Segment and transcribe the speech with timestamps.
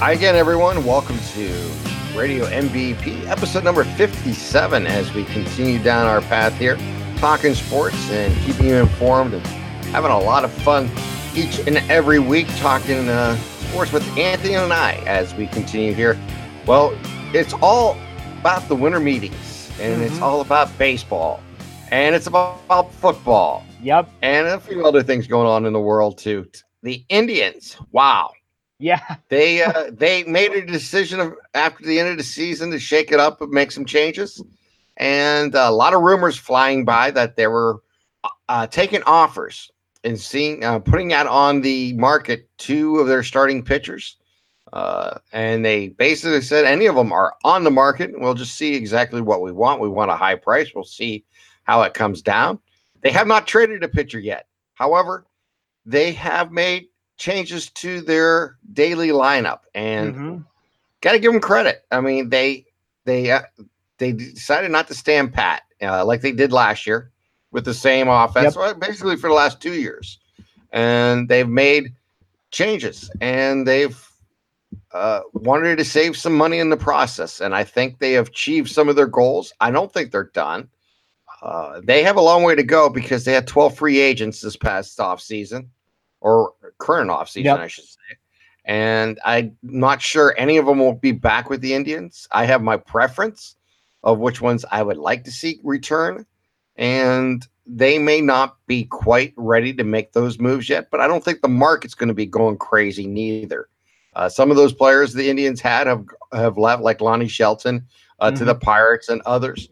[0.00, 0.82] Hi again, everyone.
[0.86, 1.46] Welcome to
[2.16, 6.78] Radio MVP, episode number 57, as we continue down our path here,
[7.18, 9.46] talking sports and keeping you informed and
[9.92, 10.90] having a lot of fun
[11.34, 16.18] each and every week talking uh, sports with Anthony and I as we continue here.
[16.64, 16.98] Well,
[17.34, 17.98] it's all
[18.40, 20.14] about the winter meetings, and mm-hmm.
[20.14, 21.42] it's all about baseball,
[21.90, 23.66] and it's about, about football.
[23.82, 24.08] Yep.
[24.22, 26.48] And a few other things going on in the world, too.
[26.82, 28.30] The Indians, wow
[28.80, 32.78] yeah, they uh, they made a decision of, after the end of the season to
[32.78, 34.42] shake it up and make some changes,
[34.96, 37.82] and a lot of rumors flying by that they were
[38.48, 39.70] uh, taking offers
[40.02, 44.16] and seeing uh, putting out on the market two of their starting pitchers,
[44.72, 48.10] uh, and they basically said any of them are on the market.
[48.18, 49.82] We'll just see exactly what we want.
[49.82, 50.72] We want a high price.
[50.74, 51.24] We'll see
[51.64, 52.58] how it comes down.
[53.02, 54.46] They have not traded a pitcher yet.
[54.74, 55.26] However,
[55.84, 56.88] they have made
[57.20, 60.38] changes to their daily lineup, and mm-hmm.
[61.02, 61.84] got to give them credit.
[61.92, 62.64] I mean, they
[63.04, 63.42] they uh,
[63.98, 67.12] they decided not to stand pat uh, like they did last year
[67.52, 68.80] with the same offense, yep.
[68.80, 70.18] basically for the last two years,
[70.72, 71.94] and they've made
[72.50, 74.10] changes and they've
[74.92, 78.70] uh, wanted to save some money in the process, and I think they have achieved
[78.70, 79.52] some of their goals.
[79.60, 80.68] I don't think they're done.
[81.42, 84.56] Uh, they have a long way to go because they had 12 free agents this
[84.56, 85.70] past off season
[86.20, 87.58] or current offseason, yep.
[87.58, 88.16] I should say.
[88.64, 92.28] And I'm not sure any of them will be back with the Indians.
[92.30, 93.56] I have my preference
[94.04, 96.26] of which ones I would like to see return.
[96.76, 101.24] And they may not be quite ready to make those moves yet, but I don't
[101.24, 103.68] think the market's going to be going crazy neither.
[104.14, 107.86] Uh, some of those players the Indians had have have left, like Lonnie Shelton
[108.18, 108.36] uh, mm-hmm.
[108.38, 108.64] to the mm-hmm.
[108.64, 109.68] Pirates and others.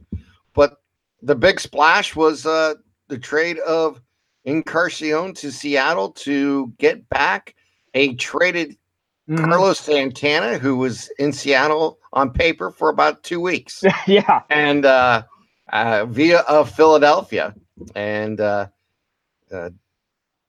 [0.55, 0.77] But
[1.22, 2.74] the big splash was uh,
[3.08, 4.00] the trade of
[4.44, 7.55] Encarnacion to Seattle to get back
[7.95, 8.77] a traded
[9.29, 9.45] mm-hmm.
[9.45, 13.85] Carlos Santana, who was in Seattle on paper for about two weeks.
[14.07, 14.42] yeah.
[14.51, 15.23] And uh,
[15.73, 17.55] uh, via of Philadelphia.
[17.95, 18.68] And uh,
[19.52, 19.70] uh,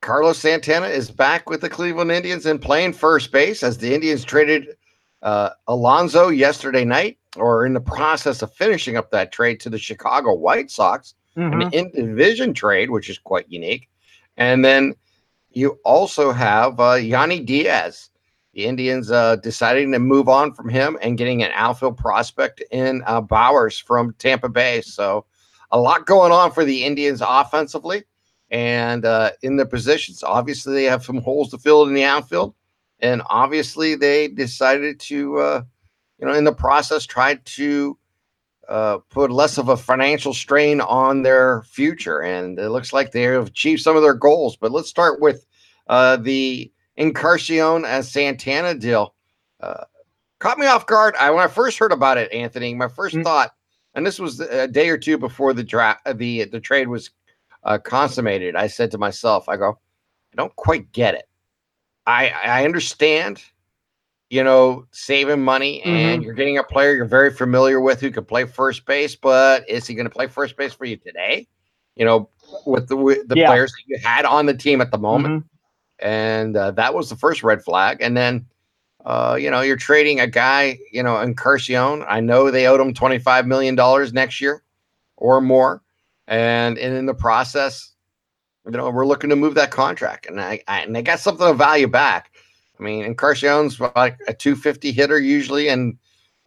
[0.01, 4.23] Carlos Santana is back with the Cleveland Indians and playing first base as the Indians
[4.23, 4.75] traded
[5.21, 9.77] uh, Alonso yesterday night, or in the process of finishing up that trade to the
[9.77, 11.61] Chicago White Sox mm-hmm.
[11.61, 13.89] an in division trade, which is quite unique.
[14.37, 14.95] And then
[15.51, 18.09] you also have uh, Yandy Diaz.
[18.53, 23.03] The Indians uh, deciding to move on from him and getting an outfield prospect in
[23.05, 24.81] uh, Bauers from Tampa Bay.
[24.81, 25.25] So
[25.71, 28.03] a lot going on for the Indians offensively
[28.51, 30.23] and uh, in their positions.
[30.23, 32.55] Obviously, they have some holes to fill in the outfield,
[32.99, 35.61] and obviously, they decided to, uh,
[36.17, 37.97] you know, in the process, try to
[38.69, 42.21] uh, put less of a financial strain on their future.
[42.21, 44.55] And it looks like they have achieved some of their goals.
[44.55, 45.45] But let's start with
[45.87, 49.15] uh, the Encarnacion as Santana deal.
[49.59, 49.85] Uh,
[50.37, 51.15] caught me off guard.
[51.19, 53.23] I when I first heard about it, Anthony, my 1st mm-hmm.
[53.23, 53.51] thought,
[53.95, 57.09] and this was a day or two before the draft, the the trade was
[57.63, 58.55] uh, consummated.
[58.55, 59.79] I said to myself, I go,
[60.31, 61.27] I don't quite get it.
[62.05, 63.41] I I understand
[64.29, 66.21] you know, saving money and mm-hmm.
[66.21, 69.87] you're getting a player you're very familiar with who can play first base, but is
[69.87, 71.47] he going to play first base for you today?
[71.95, 72.29] You know,
[72.65, 73.47] with the with the yeah.
[73.47, 75.43] players that you had on the team at the moment.
[75.43, 76.07] Mm-hmm.
[76.07, 77.97] And uh, that was the first red flag.
[78.01, 78.45] And then,
[79.05, 82.05] uh, you know, you're trading a guy, you know, Encarnacion.
[82.07, 83.75] I know they owed him $25 million
[84.13, 84.63] next year
[85.17, 85.81] or more.
[86.27, 87.91] And, and in the process,
[88.65, 90.27] you know, we're looking to move that contract.
[90.27, 92.31] And I, I and they got something of value back.
[92.79, 95.97] I mean, Encarnacion's like a 250 hitter usually, and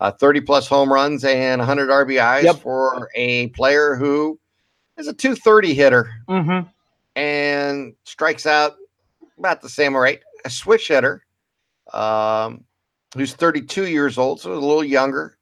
[0.01, 2.57] uh, 30 plus home runs and 100 RBIs yep.
[2.57, 4.39] for a player who
[4.97, 6.69] is a 230 hitter mm-hmm.
[7.17, 8.77] and strikes out
[9.39, 10.21] about the same rate.
[10.45, 11.25] A switch hitter
[11.93, 12.65] um,
[13.15, 15.37] who's 32 years old, so a little younger,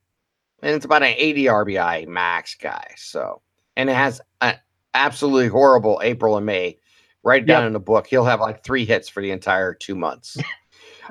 [0.63, 2.93] and it's about an 80 RBI max guy.
[2.97, 3.41] So,
[3.77, 4.57] and it has an
[4.95, 6.79] absolutely horrible April and May
[7.23, 7.67] right down yep.
[7.69, 8.07] in the book.
[8.07, 10.37] He'll have like three hits for the entire two months.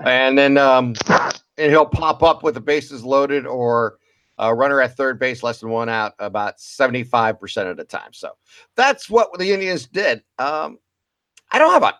[0.04, 0.94] and then um,
[1.58, 4.00] and he'll pop up with the bases loaded or
[4.40, 8.14] a runner at third base, less than one out, about 75% of the time.
[8.14, 8.32] So
[8.76, 10.24] that's what the Indians did.
[10.40, 10.80] Um,
[11.52, 11.94] I don't have a,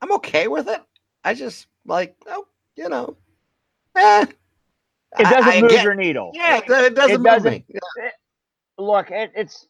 [0.00, 0.80] I'm okay with it.
[1.24, 2.46] I just like, oh,
[2.76, 3.16] you know,
[3.96, 4.26] eh.
[5.18, 6.30] It doesn't I, move get, your needle.
[6.32, 7.64] Yeah, it, it doesn't, it doesn't me.
[7.68, 8.06] Yeah.
[8.06, 8.12] It,
[8.78, 9.66] look, it's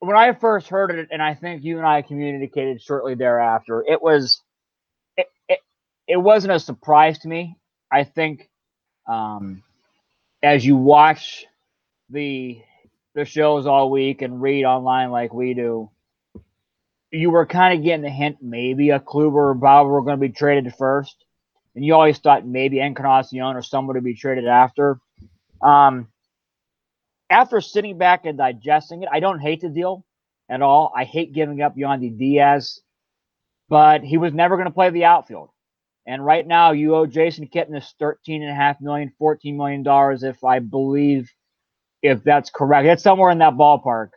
[0.00, 3.82] when I first heard it, and I think you and I communicated shortly thereafter.
[3.88, 4.42] It was
[6.12, 7.56] it wasn't a surprise to me.
[7.90, 8.50] I think
[9.08, 9.62] um,
[10.42, 11.46] as you watch
[12.10, 12.60] the
[13.14, 15.90] the shows all week and read online like we do,
[17.10, 20.28] you were kind of getting the hint maybe a Kluber or Bauer were going to
[20.28, 21.24] be traded first.
[21.74, 24.98] and you always thought maybe Encarnacion or someone would be traded after.
[25.62, 26.08] Um,
[27.30, 30.04] after sitting back and digesting it, I don't hate the deal
[30.50, 30.92] at all.
[30.94, 32.80] I hate giving up Yandy Diaz,
[33.70, 35.48] but he was never going to play the outfield.
[36.06, 40.22] And right now, you owe Jason Kipnis thirteen and a half million, fourteen million dollars,
[40.22, 41.30] if I believe,
[42.02, 42.86] if that's correct.
[42.88, 44.10] It's somewhere in that ballpark.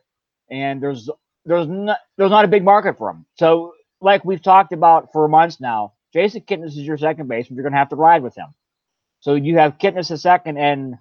[0.50, 1.10] And there's
[1.46, 3.26] there's not there's not a big market for him.
[3.38, 7.58] So, like we've talked about for months now, Jason Kipnis is your second baseman.
[7.58, 8.48] You're going to have to ride with him.
[9.20, 10.96] So you have Kipnis a second and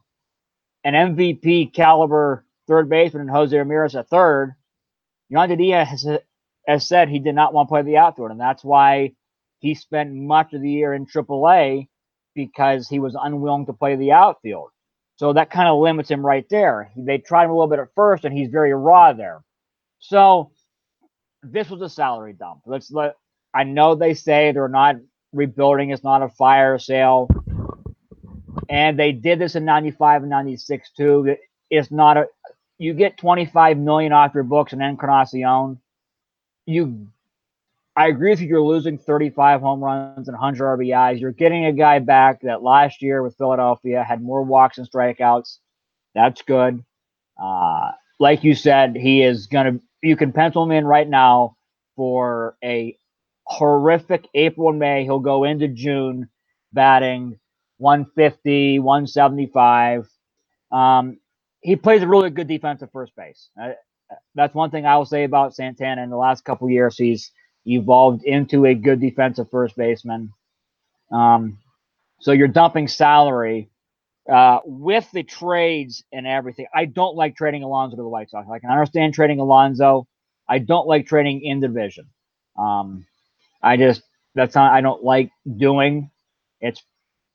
[0.83, 4.55] an MVP caliber third baseman and Jose Ramirez a third.
[5.33, 6.19] Yandy Diaz has,
[6.67, 9.13] has said he did not want to play the outfield, and that's why
[9.65, 11.89] he spent much of the year in AAA
[12.35, 14.69] because he was unwilling to play the outfield.
[15.17, 16.93] So that kind of limits him right there.
[16.95, 19.43] They tried him a little bit at first, and he's very raw there.
[20.01, 20.51] So
[21.43, 22.61] this was a salary dump.
[22.67, 23.15] Let's let.
[23.55, 24.97] I know they say they're not
[25.33, 25.93] rebuilding.
[25.93, 27.31] It's not a fire sale,
[28.69, 31.37] and they did this in '95 and '96 too.
[31.71, 32.27] It's not a.
[32.77, 35.81] You get 25 million off your books in Encarnacion.
[36.67, 37.09] You
[37.97, 38.49] I agree with you.
[38.49, 41.21] You're losing 35 home runs and 100 RBIs.
[41.21, 45.59] You're getting a guy back that last year with Philadelphia had more walks and strikeouts.
[46.15, 46.85] That's good.
[47.43, 51.57] Uh, like you said, he is going to, you can pencil him in right now
[51.97, 52.97] for a
[53.47, 55.05] horrific April and May.
[55.05, 56.29] He'll go into June
[56.73, 57.39] batting
[57.79, 60.09] 150, 175.
[60.73, 61.19] Um,
[61.61, 63.51] he plays a really good defensive first base.
[63.61, 63.71] Uh,
[64.35, 66.97] that's one thing I will say about Santana in the last couple years.
[66.99, 67.31] He's,
[67.67, 70.33] evolved into a good defensive first baseman.
[71.11, 71.59] Um,
[72.21, 73.71] so you're dumping salary
[74.33, 76.67] uh, with the trades and everything.
[76.75, 78.49] I don't like trading Alonso to the White Sox.
[78.51, 80.07] I can understand trading Alonso.
[80.49, 82.07] I don't like trading in division.
[82.59, 83.07] Um,
[83.63, 84.03] I just
[84.35, 86.11] that's not I don't like doing.
[86.61, 86.83] It's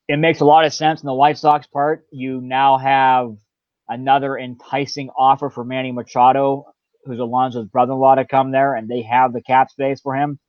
[0.07, 2.05] it makes a lot of sense in the White Sox part.
[2.11, 3.35] You now have
[3.87, 6.65] another enticing offer for Manny Machado
[7.05, 10.39] who's Alonso's brother-in-law, to come there, and they have the cap space for him.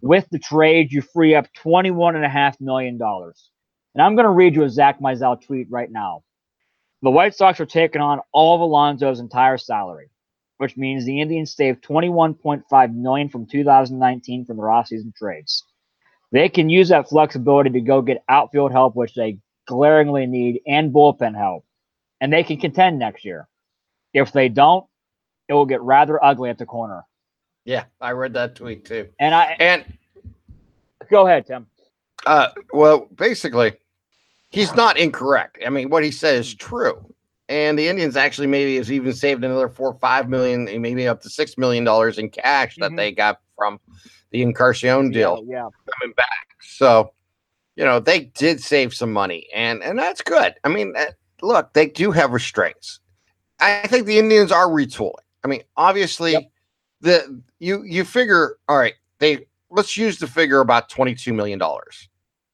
[0.00, 3.50] With the trade, you free up twenty-one and a half million dollars.
[3.94, 6.22] And I'm going to read you a Zack Meisel tweet right now.
[7.02, 10.10] The White Sox are taking on all of Alonso's entire salary,
[10.58, 15.64] which means the Indians saved 21.5 million from 2019 from their off-season trades.
[16.32, 20.92] They can use that flexibility to go get outfield help, which they glaringly need, and
[20.92, 21.64] bullpen help,
[22.20, 23.48] and they can contend next year.
[24.12, 24.84] If they don't,
[25.48, 27.04] it will get rather ugly at the corner.
[27.64, 29.08] Yeah, I read that tweet too.
[29.18, 29.84] And I and
[31.10, 31.66] go ahead, Tim.
[32.24, 33.74] Uh, well, basically,
[34.50, 35.58] he's not incorrect.
[35.64, 37.12] I mean, what he says is true.
[37.48, 41.20] And the Indians actually maybe has even saved another four or five million, maybe up
[41.22, 42.82] to six million dollars in cash mm-hmm.
[42.82, 43.78] that they got from
[44.30, 45.68] the Encarnacion deal yeah, yeah.
[46.00, 46.48] coming back.
[46.60, 47.12] So,
[47.76, 50.54] you know, they did save some money, and and that's good.
[50.64, 51.06] I mean, uh,
[51.42, 53.00] look, they do have restraints.
[53.60, 55.14] I think the Indians are retooling.
[55.46, 56.50] I mean, obviously, yep.
[57.00, 58.94] the you you figure all right.
[59.20, 62.08] They let's use the figure about twenty two million dollars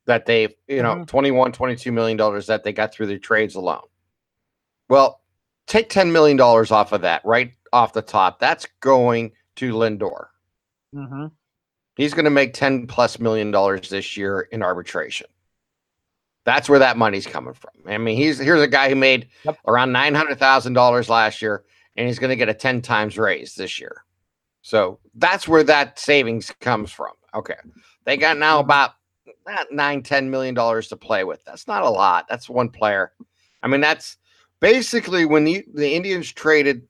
[0.05, 1.05] that they you know mm-hmm.
[1.05, 3.81] 21 22 million dollars that they got through their trades alone.
[4.91, 5.23] Well,
[5.67, 8.39] take ten million dollars off of that right off the top.
[8.39, 10.27] That's going to Lindor.
[10.95, 11.29] Mm-hmm.
[11.97, 15.29] He's going to make 10 plus million dollars this year in arbitration.
[16.45, 17.71] That's where that money's coming from.
[17.87, 19.57] I mean, he's here's a guy who made yep.
[19.67, 21.65] around nine hundred thousand dollars last year
[21.97, 24.05] and he's going to get a 10 times raise this year.
[24.63, 27.13] So that's where that savings comes from.
[27.35, 27.57] Okay.
[28.05, 28.67] They got now mm-hmm.
[28.67, 28.93] about
[29.71, 31.45] nine, ten million dollars to play with.
[31.45, 32.27] That's not a lot.
[32.29, 33.13] That's one player.
[33.63, 34.17] I mean, that's
[34.61, 36.87] basically when the, the Indians traded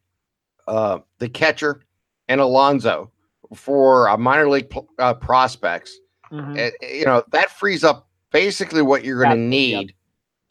[0.68, 1.82] uh, the catcher
[2.28, 3.10] and Alonso
[3.54, 5.98] for a minor league uh, prospects.
[6.30, 6.56] Mm-hmm.
[6.56, 9.94] It, eh, you know that frees up basically what you're going to need.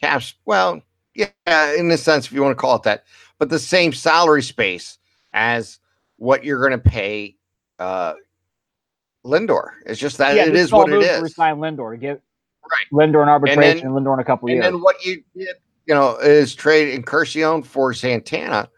[0.01, 0.11] Yep.
[0.11, 0.35] Caps.
[0.45, 0.81] Well,
[1.15, 3.03] yeah, in a sense, if you want to call it that
[3.41, 4.99] but the same salary space
[5.33, 5.79] as
[6.17, 7.35] what you're going to pay
[7.79, 8.13] uh,
[9.25, 9.71] Lindor.
[9.87, 11.23] It's just that yeah, it is what it is.
[11.23, 12.21] Resign Lindor to get
[12.71, 14.65] right Lindor in arbitration and, then, and Lindor in a couple and years.
[14.67, 15.55] And then what you did,
[15.87, 18.69] you know, is trade Encarnacion for Santana,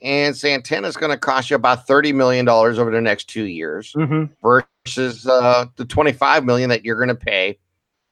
[0.00, 3.46] and Santana is going to cost you about thirty million dollars over the next two
[3.46, 4.32] years mm-hmm.
[4.40, 7.58] versus uh, the twenty five million that you're going to pay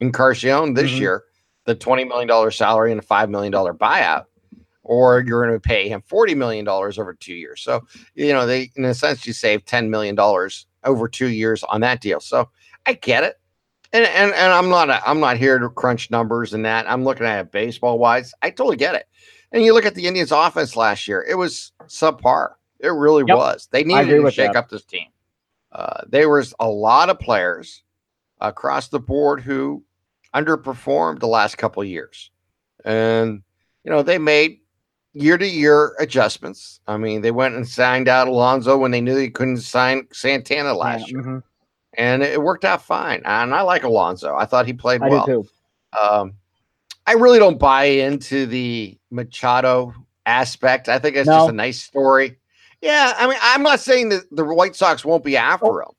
[0.00, 1.02] Encarnacion this mm-hmm.
[1.02, 1.24] year,
[1.70, 4.24] the twenty million dollar salary and a five million dollar buyout
[4.82, 7.60] or you're going to pay him $40 million over two years.
[7.60, 7.86] So,
[8.16, 10.18] you know, they, in a sense, you save $10 million
[10.84, 12.18] over two years on that deal.
[12.18, 12.50] So
[12.86, 13.36] I get it.
[13.92, 17.04] And, and, and I'm not, a, I'm not here to crunch numbers and that I'm
[17.04, 18.32] looking at it baseball wise.
[18.42, 19.06] I totally get it.
[19.52, 22.54] And you look at the Indians offense last year, it was subpar.
[22.80, 23.36] It really yep.
[23.36, 23.68] was.
[23.70, 24.58] They needed to shake that.
[24.58, 25.06] up this team.
[25.70, 27.84] Uh, there was a lot of players
[28.40, 29.84] across the board who
[30.34, 32.30] underperformed the last couple of years.
[32.84, 33.42] And,
[33.84, 34.60] you know, they made
[35.12, 36.80] year to year adjustments.
[36.86, 40.72] I mean, they went and signed out Alonso when they knew they couldn't sign Santana
[40.74, 41.22] last Yeah, year.
[41.22, 41.42] mhm.
[41.94, 43.20] And it worked out fine.
[43.24, 44.36] And I like Alonso.
[44.36, 45.26] I thought he played I well.
[45.26, 45.46] too.
[46.00, 46.34] Um,
[47.06, 49.92] I really don't buy into the Machado
[50.26, 50.88] aspect.
[50.88, 51.38] I think it's No.
[51.38, 52.38] just a nice story.
[52.80, 55.88] Yeah, I mean, I'm not saying that the White Sox won't be after Oh.
[55.88, 55.94] him.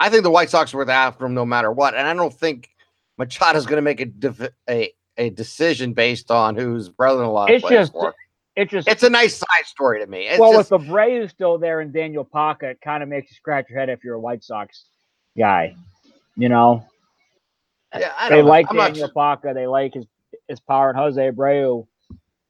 [0.00, 2.70] I think the White Sox were after him no matter what, and I don't think
[3.18, 7.78] Machado's going to make a, div- a a decision based on whose brother-in-law It's plays
[7.80, 8.14] just, for.
[8.54, 8.86] it's just.
[8.88, 10.28] It's a nice side story to me.
[10.28, 13.34] It's well, just, with Abreu still there and Daniel Palka, it kind of makes you
[13.34, 14.84] scratch your head if you're a White Sox
[15.36, 15.74] guy.
[16.36, 16.86] You know,
[17.98, 18.48] yeah, I they know.
[18.48, 20.06] like I'm not Daniel Palka, they like his
[20.46, 21.86] his power, and Jose Abreu.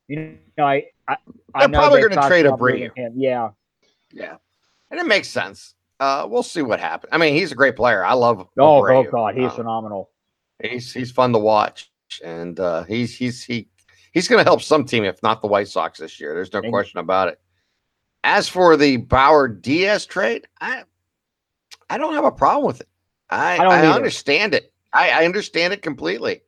[0.09, 1.17] You know, I I,
[1.55, 2.95] I They're know probably gonna trade about Abreu.
[2.95, 3.15] him.
[3.17, 3.51] Yeah,
[4.13, 4.37] Yeah,
[4.91, 5.75] and it makes sense.
[6.01, 7.11] Uh, we'll see what happens.
[7.13, 8.05] I mean, he's a great player.
[8.05, 8.47] I love.
[8.59, 10.11] Oh, oh God, he's Uh, phenomenal.
[10.63, 11.91] He's he's fun to watch,
[12.25, 13.69] and uh, he's he's he
[14.13, 16.35] he's going to help some team, if not the White Sox this year.
[16.35, 17.41] There's no And- question about it.
[18.25, 20.83] As for the Bauer Diaz trade, I
[21.89, 22.89] I don't have a problem with it.
[23.31, 24.73] I I I, understand it.
[24.93, 26.43] I, I understand it completely.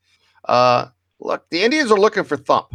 [0.47, 0.87] Uh,
[1.21, 2.75] look, the Indians are looking for thump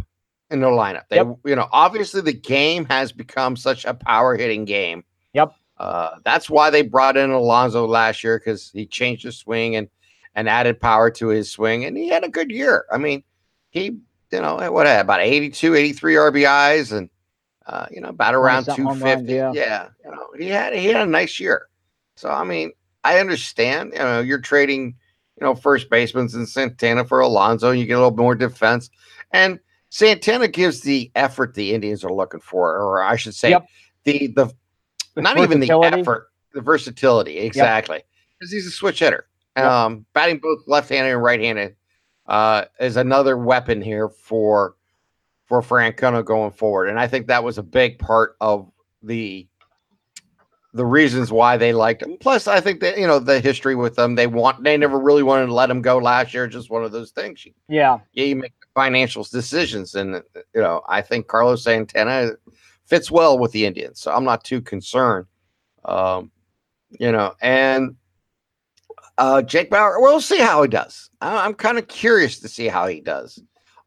[0.52, 1.04] in their lineup.
[1.10, 1.38] They Yep.
[1.46, 5.04] you know obviously the game has become such a power hitting game.
[5.34, 5.54] Yep.
[5.78, 9.90] Uh, that's why they brought in Alonso last year because he changed his swing and
[10.36, 12.86] and added power to his swing, and he had a good year.
[12.92, 13.24] I mean,
[13.70, 13.86] he,
[14.32, 17.10] you know, what about 82, 83 RBIs, and
[17.66, 19.04] uh, you know, about around 250.
[19.04, 19.52] runs, yeah.
[19.54, 21.68] yeah, you know, he had he had a nice year.
[22.16, 22.72] So I mean,
[23.04, 23.94] I understand.
[23.94, 24.96] You know, you're trading,
[25.40, 27.72] you know, first baseman and Santana for Alonso.
[27.72, 28.90] You get a little more defense,
[29.32, 33.68] and Santana gives the effort the Indians are looking for, or I should say, Yep.
[34.04, 34.54] the the
[35.16, 38.04] The not even the effort, the versatility, exactly.
[38.38, 39.28] Because he's a switch hitter.
[39.56, 39.66] Yep.
[39.66, 41.76] Um, batting both left-handed and right-handed
[42.28, 44.76] uh, is another weapon here for
[45.46, 48.72] for Francona going forward, and I think that was a big part of
[49.04, 49.48] the
[50.74, 52.18] the reasons why they liked him.
[52.20, 54.16] Plus, I think that you know the history with them.
[54.16, 56.48] They want they never really wanted to let him go last year.
[56.48, 57.46] Just one of those things.
[57.46, 60.22] You, Yeah, yeah, you make financial decisions, and
[60.54, 62.32] you know I think Carlos Santana
[62.86, 65.28] fits well with the Indians, so I'm not too concerned.
[65.86, 66.32] Um,
[66.90, 67.96] you know, and
[69.18, 71.10] uh, Jake Bauer, we'll see how he does.
[71.22, 73.42] I, I'm kind of curious to see how he does.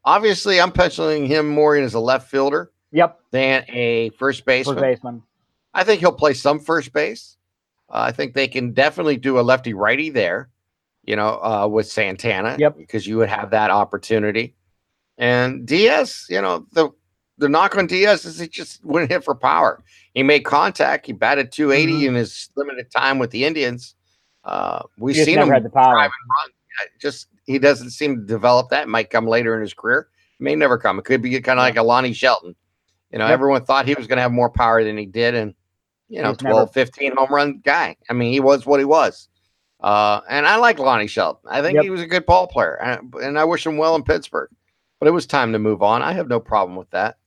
[0.05, 4.75] Obviously, I'm penciling him more in as a left fielder yep, than a first baseman.
[4.77, 5.23] first baseman.
[5.73, 7.37] I think he'll play some first base.
[7.89, 10.49] Uh, I think they can definitely do a lefty righty there,
[11.03, 12.55] you know, uh, with Santana.
[12.59, 12.77] Yep.
[12.77, 14.55] Because you would have that opportunity.
[15.17, 16.89] And Diaz, you know, the
[17.37, 19.81] the knock on Diaz is he just wouldn't hit for power.
[20.13, 21.05] He made contact.
[21.05, 22.07] He batted 280 Mhm.
[22.09, 23.95] in his limited time with the Indians.
[24.43, 25.93] Uh, we've seen him had the power.
[25.93, 26.51] drive and run.
[26.81, 28.87] Uh, Just he doesn't seem to develop that.
[28.87, 30.07] Might come later in his career.
[30.39, 30.99] May never come.
[30.99, 32.55] It could be kind of like a Lonnie Shelton.
[33.11, 35.53] You know, everyone thought he was going to have more power than he did, and
[36.07, 37.95] you know, He's never- 12, 15 home run guy.
[38.09, 39.27] I mean, he was what he was.
[39.81, 41.49] Uh, and I like Lonnie Shelton.
[41.49, 41.83] I think Yep.
[41.83, 44.49] he was a good ball player, and, and I wish him well in Pittsburgh.
[44.99, 46.01] But it was time to move on.
[46.01, 47.17] I have no problem with that,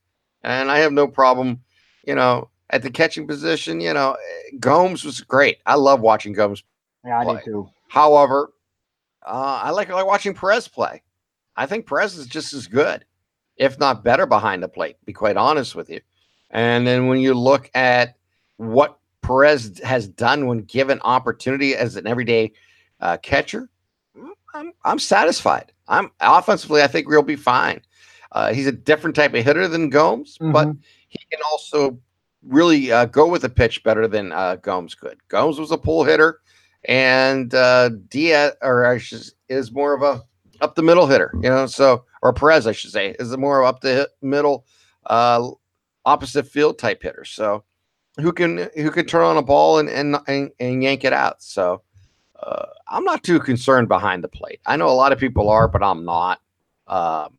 [0.43, 1.61] and I have no problem,
[2.05, 3.81] you know, at the catching position.
[3.81, 5.57] You know, eh, Gomes was great.
[5.65, 6.63] I love watching Gomes
[7.05, 7.35] Yeah, I play.
[7.39, 7.69] do too.
[7.89, 8.51] However,
[9.25, 11.01] uh, I like, I like watching Perez play.
[11.55, 13.05] I think Perez is just as good,
[13.57, 14.99] if not better, behind the plate.
[14.99, 16.01] To be quite honest with you.
[16.49, 18.15] And then when you look at
[18.57, 22.51] what Perez has done when given opportunity as an everyday
[22.99, 23.69] uh, catcher,
[24.17, 25.71] mm, I'm, I'm satisfied.
[25.87, 27.81] I'm offensively, I think we'll be fine.
[28.31, 30.77] Uh, he's a different type of hitter than Gomes, but Mhm.
[31.07, 31.99] he can also
[32.41, 35.17] really uh, go with the pitch better than uh, Gomes could.
[35.27, 36.39] Gomes was a pull hitter,
[36.85, 40.21] and uh, Diaz, or I should, is more of a
[40.61, 41.65] up the middle hitter, you know.
[41.65, 44.65] So, or Perez, I should say, is a more up the middle,
[45.05, 45.49] uh,
[46.05, 47.25] opposite field type hitter.
[47.25, 47.63] So,
[48.19, 51.41] who can who can turn on a ball and and and, and yank it out.
[51.41, 51.81] So,
[52.41, 54.59] uh, I'm not too concerned behind the plate.
[54.65, 56.39] I know a lot of people are, but I'm not.
[56.87, 57.37] Um,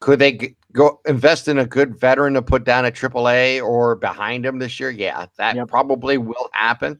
[0.00, 3.94] could they g- go invest in a good veteran to put down at AAA or
[3.94, 4.90] behind him this year?
[4.90, 5.68] Yeah, that Yep.
[5.68, 6.98] probably will happen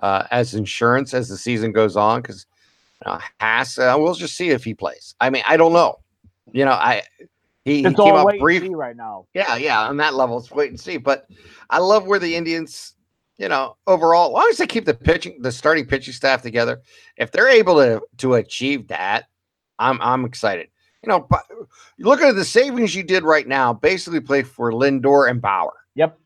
[0.00, 2.22] uh, as insurance as the season goes on.
[2.22, 2.46] Because
[3.04, 5.14] uh, Haas, uh, we'll just see if he plays.
[5.20, 5.96] I mean, I don't know.
[6.52, 7.02] You know, I
[7.64, 8.62] he, he It's came all up brief.
[8.70, 9.26] right now.
[9.34, 10.96] Yeah, yeah, on that level, it's wait and see.
[10.96, 11.26] But
[11.70, 12.94] I love where the Indians,
[13.36, 16.80] you know, overall, as long as they keep the pitching, the starting pitching staff together,
[17.16, 19.26] if they're able to to achieve that,
[19.78, 20.68] I'm I'm excited.
[21.02, 21.44] You know, but
[22.00, 23.72] look at the savings you did right now.
[23.72, 25.74] Basically, play for Lindor and Bauer.
[25.94, 26.18] Yep.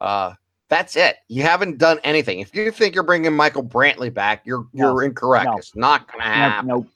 [0.00, 0.34] Uh,
[0.70, 1.16] that's it.
[1.28, 2.40] You haven't done anything.
[2.40, 5.46] If you think you're bringing Michael Brantley back, you're No, you're incorrect.
[5.46, 5.56] no.
[5.58, 6.68] It's not going to happen.
[6.68, 6.86] nope.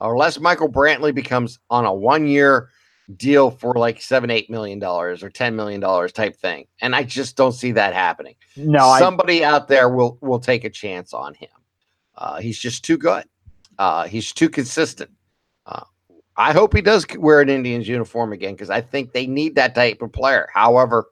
[0.00, 2.68] unless Michael Brantley becomes on a one year
[3.16, 6.66] deal for like seven, eight million dollars or ten million dollars type thing.
[6.82, 8.34] And I just don't see that happening.
[8.56, 11.48] No, somebody I, out there will will take a chance on him.
[12.18, 13.24] Uh, he's just too good.
[13.78, 15.10] Uh, he's too consistent.
[15.66, 15.84] Uh,
[16.36, 19.74] I hope he does wear an Indians uniform again because I think they need that
[19.74, 20.48] type of player.
[20.52, 21.06] However,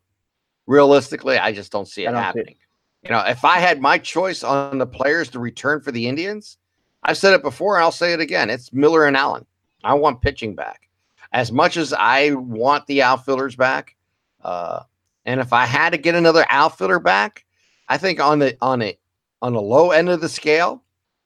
[0.67, 2.47] realistically, I just don't see it don't happening.
[2.47, 3.09] See it.
[3.09, 6.57] You know, if I had my choice on the players to return for the Indians,
[7.03, 8.49] I've said it before and I'll say it again.
[8.49, 9.45] It's Miller and Allen.
[9.83, 10.89] I want pitching back.
[11.33, 13.97] As much as I want the outfielders back,
[14.43, 14.85] uh,
[15.27, 17.45] and if I had to get another outfielder back,
[17.89, 18.99] I think on the on a
[19.43, 20.83] on the low end of the scale,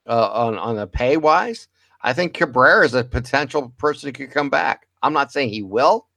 [0.08, 1.68] uh, on on the pay wise,
[2.02, 4.88] I think Cabrera is a potential person who could come back.
[5.02, 6.07] I'm not saying he will.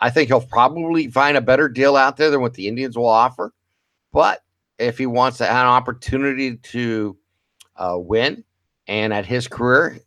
[0.00, 3.06] I think he'll probably find a better deal out there than what the Indians will
[3.06, 3.52] offer.
[4.12, 4.42] But
[4.78, 7.16] if he wants to have an opportunity to
[7.76, 8.44] uh, win,
[8.86, 9.98] and at his career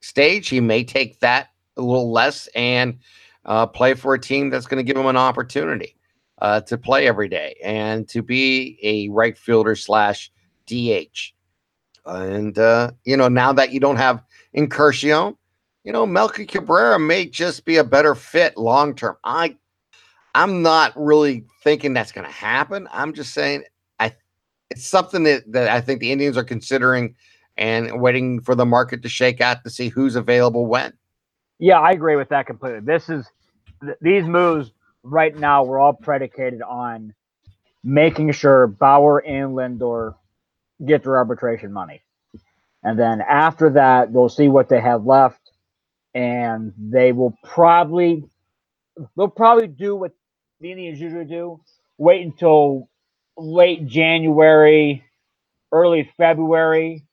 [0.00, 2.98] stage, he may take that a little less and
[3.44, 5.96] uh, play for a team that's going to give him an opportunity
[6.42, 10.30] uh, to play every day and to be a right fielder slash
[10.66, 11.32] DH.
[12.04, 14.22] And uh, you know, now that you don't have
[14.52, 15.36] Encarnacion,
[15.86, 19.16] you know, Melky Cabrera may just be a better fit long term.
[19.22, 19.56] I
[20.34, 22.88] I'm not really thinking that's going to happen.
[22.92, 23.62] I'm just saying
[24.00, 24.12] I
[24.68, 27.14] it's something that, that I think the Indians are considering
[27.56, 30.92] and waiting for the market to shake out to see who's available when.
[31.60, 32.80] Yeah, I agree with that completely.
[32.80, 33.24] This is
[33.80, 34.72] th- these moves
[35.04, 37.14] right now were all predicated on
[37.84, 40.16] making sure Bauer and Lindor
[40.84, 42.02] get their arbitration money.
[42.82, 45.45] And then after that, they'll see what they have left
[46.16, 48.24] and they will probably
[49.16, 50.12] they'll probably do what
[50.60, 51.60] the Indians usually do.
[51.98, 52.88] Wait until
[53.36, 55.04] late January,
[55.70, 57.04] early February,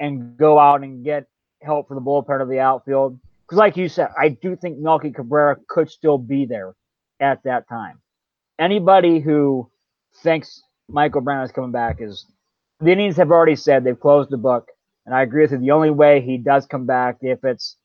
[0.00, 1.26] and go out and get
[1.60, 3.20] help for the bullpen of the outfield.
[3.42, 6.74] Because, like you said, I do think Melky Cabrera could still be there
[7.20, 8.00] at that time.
[8.58, 9.70] Anybody who
[10.22, 12.24] thinks Michael Brantley is coming back is
[12.80, 14.68] the Indians have already said they've closed the book,
[15.04, 15.58] and I agree with you.
[15.58, 17.76] The only way he does come back if it's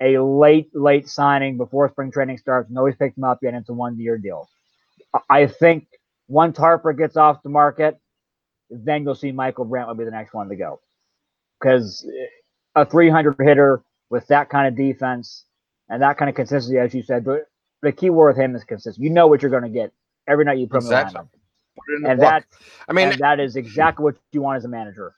[0.00, 2.70] a late, late signing before spring training starts.
[2.70, 3.54] Nobody's picked him up yet.
[3.54, 4.48] It's a one-year deal.
[5.30, 5.86] I think
[6.28, 7.98] once Harper gets off the market,
[8.70, 10.80] then you'll see Michael Brantley will be the next one to go
[11.60, 15.44] because eh, a 300 hitter with that kind of defense
[15.88, 17.46] and that kind of consistency, as you said, but
[17.82, 19.02] the key word with him is consistent.
[19.02, 19.92] You know what you're going to get
[20.28, 21.20] every night you put exactly.
[21.20, 21.28] him
[21.88, 22.10] in the lineup.
[22.10, 22.44] And that,
[22.88, 25.14] I mean, that is exactly what you want as a manager.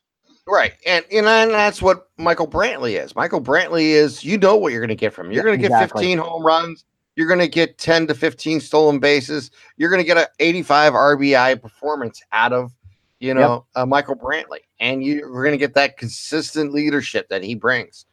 [0.49, 0.73] Right.
[0.87, 3.15] And, and that's what Michael Brantley is.
[3.15, 5.33] Michael Brantley is, you know what you're going to get from him.
[5.33, 6.05] You're going to get exactly.
[6.05, 6.85] 15 home runs.
[7.17, 9.51] You're going to get 10 to 15 stolen bases.
[9.77, 12.73] You're going to get an 85 RBI performance out of
[13.21, 13.83] you know, yep.
[13.83, 18.07] uh, Michael Brantley, and you're going to get that consistent leadership that he brings.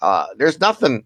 [0.00, 1.04] Uh, there's nothing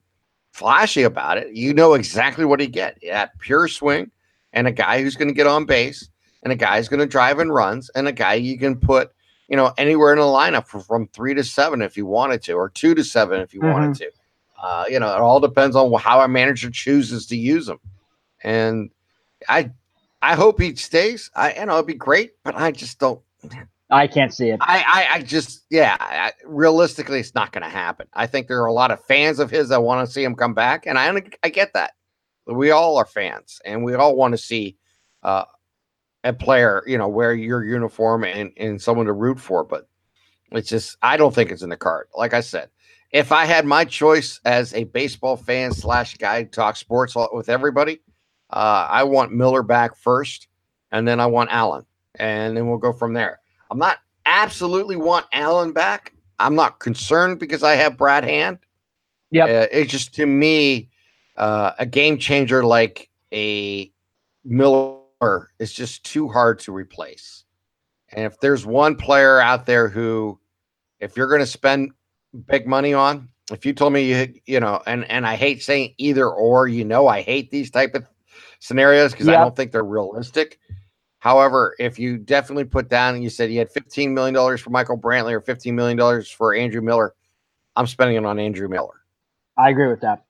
[0.53, 1.55] flashy about it.
[1.55, 2.99] You know exactly what he get.
[3.01, 4.11] Yeah, pure swing,
[4.53, 6.09] and a guy who's going to get on base,
[6.43, 9.11] and a guy who's going to drive and runs, and a guy you can put,
[9.49, 12.69] you know, anywhere in the lineup from, three to seven if you wanted to, or
[12.69, 13.73] two to seven if you mm-hmm.
[13.73, 14.11] wanted to.
[14.63, 17.79] Uh, you know, it all depends on how a manager chooses to use them.
[18.43, 18.91] And
[19.49, 19.71] I,
[20.23, 21.31] I hope he stays.
[21.37, 23.21] I, you know, it'd be great, but I just don't
[23.91, 24.59] I can't see it.
[24.61, 28.09] I, I, I just, yeah, I, realistically, it's not going to happen.
[28.15, 30.35] I think there are a lot of fans of his that want to see him
[30.35, 31.93] come back, and I, I get that.
[32.47, 34.77] We all are fans, and we all want to see
[35.23, 35.45] uh,
[36.27, 39.65] a player, you know, wear your uniform and and someone to root for.
[39.65, 39.89] But
[40.53, 42.09] it's just, I don't think it's in the card.
[42.15, 42.71] Like I said,
[43.11, 48.01] if I had my choice as a baseball fan slash guy talk sports with everybody,
[48.51, 50.49] uh, I want Miller back first,
[50.93, 51.85] and then I want Allen
[52.19, 53.41] and then we'll go from there.
[53.71, 56.13] I'm not absolutely want Allen back.
[56.39, 58.59] I'm not concerned because I have Brad Hand.
[59.31, 60.89] Yeah, uh, it's just to me
[61.37, 63.91] uh, a game changer like a
[64.45, 64.99] Miller
[65.59, 67.45] is just too hard to replace.
[68.11, 70.39] And if there's one player out there who,
[71.01, 71.93] if you're going to spend
[72.47, 75.95] big money on, if you told me you you know, and and I hate saying
[75.99, 78.07] either or, you know, I hate these type of
[78.61, 79.39] scenarios because yep.
[79.39, 80.59] I don't think they're realistic.
[81.19, 84.99] However, if you definitely put down and you said you had $15 million for Michael
[84.99, 87.15] Brantley or $15 million for Andrew Miller,
[87.75, 89.03] I'm spending it on Andrew Miller.
[89.57, 90.25] I agree with that.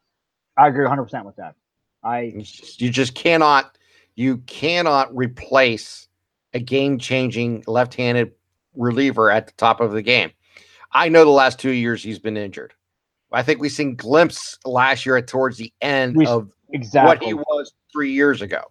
[0.57, 1.55] I agree 100% with that.
[2.03, 2.33] I
[2.79, 3.77] you just cannot
[4.17, 6.09] you cannot replace
[6.55, 8.33] a game-changing left-handed
[8.75, 10.33] reliever at the top of the game.
[10.93, 12.75] I know the last 2 years he's been injured.
[13.33, 17.09] I think we've seen glimpse last year towards the end we, of exactly.
[17.09, 18.63] what he was 3 years ago.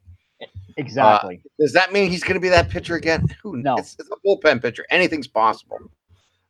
[0.77, 1.41] Exactly.
[1.45, 3.27] Uh, does that mean he's going to be that pitcher again?
[3.43, 3.79] Who knows?
[3.79, 4.85] It's, it's, a bullpen pitcher.
[4.89, 5.79] Anything's possible.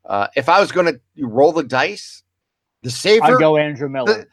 [0.05, 2.23] Uh, if I was going to roll the dice,
[2.81, 4.05] The safer I'd go Andrew Miller.
[4.05, 4.27] The,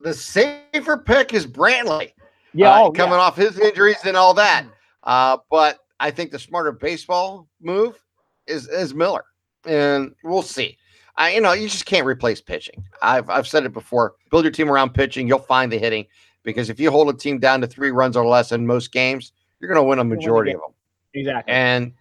[0.00, 2.12] the safer pick is Brantley.
[2.56, 3.20] Yeah, uh, oh, coming yeah.
[3.20, 4.64] off his injuries and all that.
[5.02, 8.02] Uh, but I think the smarter baseball move
[8.46, 9.24] is is Miller,
[9.64, 10.78] and we'll see.
[11.18, 12.84] I, you know, you just can't replace pitching.
[13.02, 14.14] I've I've said it before.
[14.30, 15.28] Build your team around pitching.
[15.28, 16.06] You'll find the hitting
[16.42, 19.32] because if you hold a team down to three runs or less in most games,
[19.60, 20.58] you're going to win a majority game.
[20.58, 20.74] of them.
[21.14, 21.52] exactly.
[21.52, 21.92] And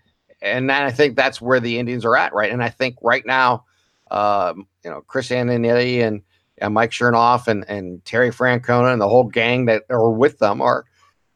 [0.41, 2.52] and then I think that's where the Indians are at, right?
[2.52, 3.65] And I think right now,
[4.12, 6.22] um, you know, Chris Antonetti and,
[6.60, 10.62] and Mike Chernoff and and Terry Francona and the whole gang that are with them
[10.62, 10.86] are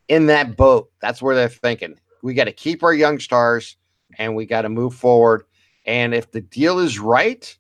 [0.08, 0.92] in that boat.
[1.02, 2.00] That's where they're thinking.
[2.22, 3.78] We got to keep our young stars
[4.18, 5.44] and we got to move forward.
[5.86, 7.58] And if the deal is right,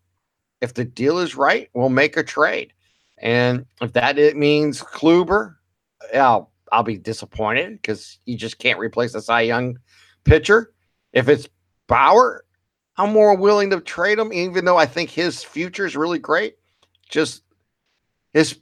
[0.61, 2.73] if the deal is right, we'll make a trade.
[3.17, 5.55] And if that it means Kluber,
[6.13, 9.79] I'll I'll be disappointed because you just can't replace a Cy Young
[10.23, 10.73] pitcher.
[11.13, 11.47] If it's
[11.87, 12.45] Bauer,
[12.97, 16.55] I'm more willing to trade him, even though I think his future is really great.
[17.09, 17.43] Just
[18.33, 18.59] his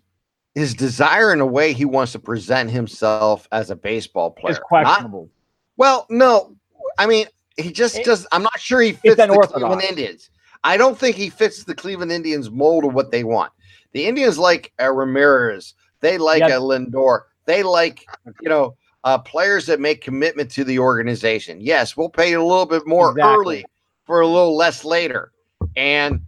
[0.55, 4.53] his desire in a way he wants to present himself as a baseball player.
[4.53, 5.29] Not- questionable.
[5.77, 6.55] well, no,
[6.97, 7.27] I mean
[7.57, 8.25] he just It- does.
[8.31, 9.53] I'm not sure he fits the unorthodox.
[9.59, 10.29] Cleveland Indians.
[10.63, 13.51] I don't think he fits the Cleveland Indians mold of what they want.
[13.93, 15.73] The Indians like a Ramirez.
[16.01, 16.49] They like Yep.
[16.51, 17.21] a Lindor.
[17.45, 18.05] They like
[18.41, 21.61] you know uh, players that make commitment to the organization.
[21.61, 23.33] Yes, we'll pay you a little bit more Exactly.
[23.35, 23.65] early
[24.05, 25.31] for a little less later,
[25.75, 26.21] and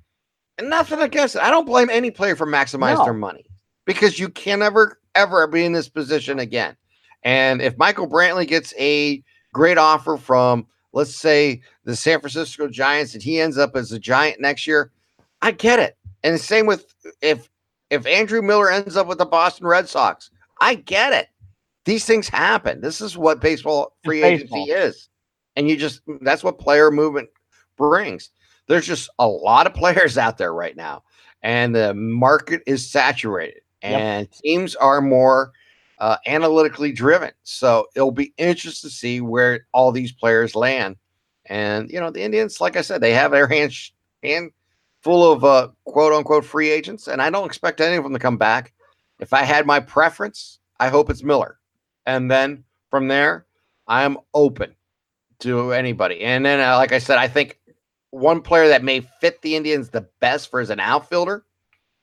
[0.60, 1.41] and nothing against it.
[1.41, 3.06] I don't blame any player for maximizing No.
[3.06, 3.45] their money
[3.86, 6.76] because you can never ever be in this position again.
[7.24, 13.13] And if Michael Brantley gets a great offer from, let's say, the San Francisco Giants,
[13.13, 14.91] and he ends up as a Giant next year,
[15.41, 15.98] I get it.
[16.24, 17.50] And the same with if
[17.89, 20.30] if Andrew Miller ends up with the Boston Red Sox,
[20.62, 21.28] I get it.
[21.86, 22.82] These things happen.
[22.82, 24.60] This is what baseball free baseball.
[24.60, 25.10] agency is.
[25.56, 27.30] And you just that's what player movement
[27.78, 28.30] brings.
[28.69, 31.03] There's just a lot of players out there right now,
[31.43, 33.91] and the market is saturated, Yep.
[34.01, 35.51] and teams are more
[35.99, 37.32] uh, analytically driven.
[37.43, 40.95] So it'll be interesting to see where all these players land.
[41.47, 43.91] And you know, the Indians, like I said, they have their hands
[44.23, 44.51] hand
[45.01, 48.19] full of uh, quote unquote free agents, and I don't expect any of them to
[48.19, 48.73] come back.
[49.19, 51.58] If I had my preference, I hope it's Miller,
[52.05, 53.45] and then from there,
[53.88, 54.75] I am open
[55.39, 56.21] to anybody.
[56.21, 57.59] And then, uh, like I said, I think
[58.12, 61.45] one player that may fit the Indians the best for as an outfielder,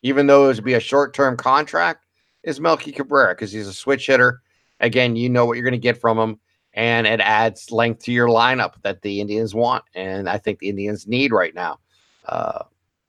[0.03, 2.07] even though it would be a short term contract,
[2.43, 4.43] is Melky Cabrera because he's a switch hitter.
[4.81, 6.39] Again, you know what you're going to get from him,
[6.75, 10.69] and it adds length to your lineup that the Indians want, and I think the
[10.69, 11.81] Indians need right now.
[12.27, 12.65] Uh,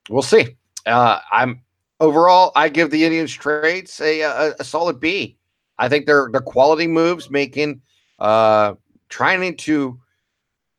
[0.10, 0.56] we'll see.
[0.86, 1.62] Uh, I'm
[2.00, 5.38] overall, I give the Indians trades a, a, a solid B.
[5.78, 7.82] I think they're the quality moves, making
[8.20, 8.74] uh,
[9.10, 10.00] trying to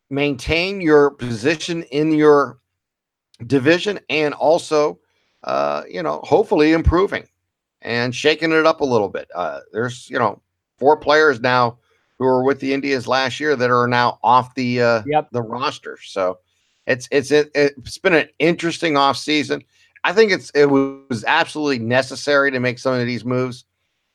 [0.09, 2.59] maintain your position in your
[3.47, 4.99] division and also
[5.43, 7.25] uh, you know hopefully improving
[7.81, 9.29] and shaking it up a little bit.
[9.33, 10.41] Uh, there's you know
[10.77, 11.77] four players now
[12.17, 15.29] who were with the indians last year that are now off the uh, Yep.
[15.31, 15.97] the roster.
[16.03, 16.39] So
[16.87, 19.63] it's it's it, it's been an interesting off season
[20.03, 23.65] i think it's it was absolutely necessary to make some of these moves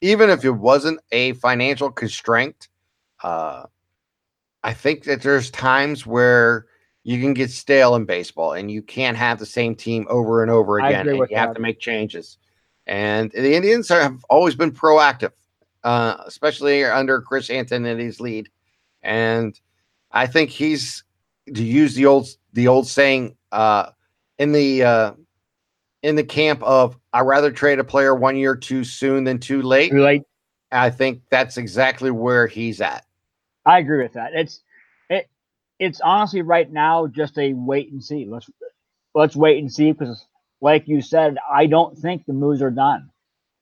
[0.04, 2.68] even if it wasn't a financial constraint.
[3.22, 3.64] Uh,
[4.64, 6.66] I think that there's times where
[7.02, 10.50] you can get stale in baseball and you can't have the same team over and
[10.50, 11.06] over again.
[11.06, 12.38] And you have to make changes.
[12.86, 15.32] And the Indians have always been proactive,
[15.84, 18.48] uh, especially under Chris Antonetti's lead.
[19.02, 19.58] And
[20.10, 21.04] I think he's
[21.54, 23.90] to use the old the old saying uh,
[24.38, 25.12] in the uh,
[26.02, 29.60] in the camp of I rather trade a player one year too soon than too
[29.60, 29.90] late.
[29.90, 30.22] Too late.
[30.72, 33.04] I think that's exactly where he's at.
[33.66, 34.34] I agree with that.
[34.34, 34.60] It's
[35.08, 35.28] it
[35.78, 38.26] it's honestly right now just a wait and see.
[38.26, 38.50] Let's
[39.14, 40.26] let's wait and see because,
[40.60, 43.10] like you said, I don't think the moves are done,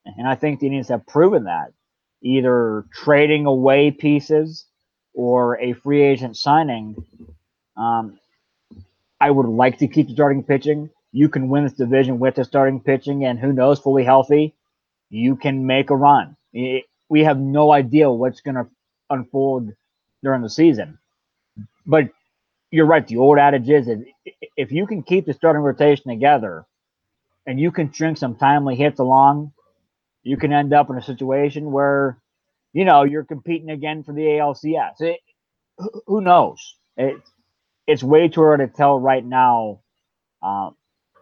[0.05, 1.73] and I think the Indians have proven that
[2.23, 4.65] either trading away pieces
[5.13, 6.95] or a free agent signing.
[7.77, 8.19] Um,
[9.19, 10.89] I would like to keep the starting pitching.
[11.11, 14.55] You can win this division with the starting pitching, and who knows, fully healthy,
[15.09, 16.37] you can make a run.
[16.53, 18.67] It- we have no idea what's going to
[19.09, 19.71] unfold
[20.23, 20.99] during the season.
[21.85, 22.09] But
[22.71, 23.07] you're right.
[23.07, 23.89] The old adage is
[24.57, 26.65] if you can keep the starting rotation together
[27.47, 29.53] and you can string some timely hits along,
[30.23, 32.19] you can end up in a situation where,
[32.73, 35.01] you know, you're competing again for the ALCS.
[35.01, 35.19] It,
[35.77, 36.75] who- who knows?
[36.97, 37.17] It,
[37.87, 39.81] it's way too early to tell right now.
[40.43, 40.75] Um,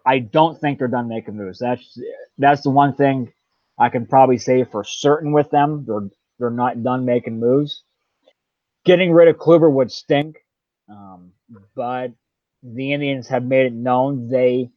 [0.06, 1.60] I don't think they're done making moves.
[1.60, 2.00] That's
[2.38, 3.34] that's the one thing
[3.80, 5.86] I can probably say for certain with them.
[5.88, 6.10] They're
[6.40, 7.84] they're not done making moves
[8.86, 10.38] getting rid of Kluber would stink,
[10.90, 11.32] um,
[11.76, 12.12] but
[12.64, 14.70] the Indians have made it known they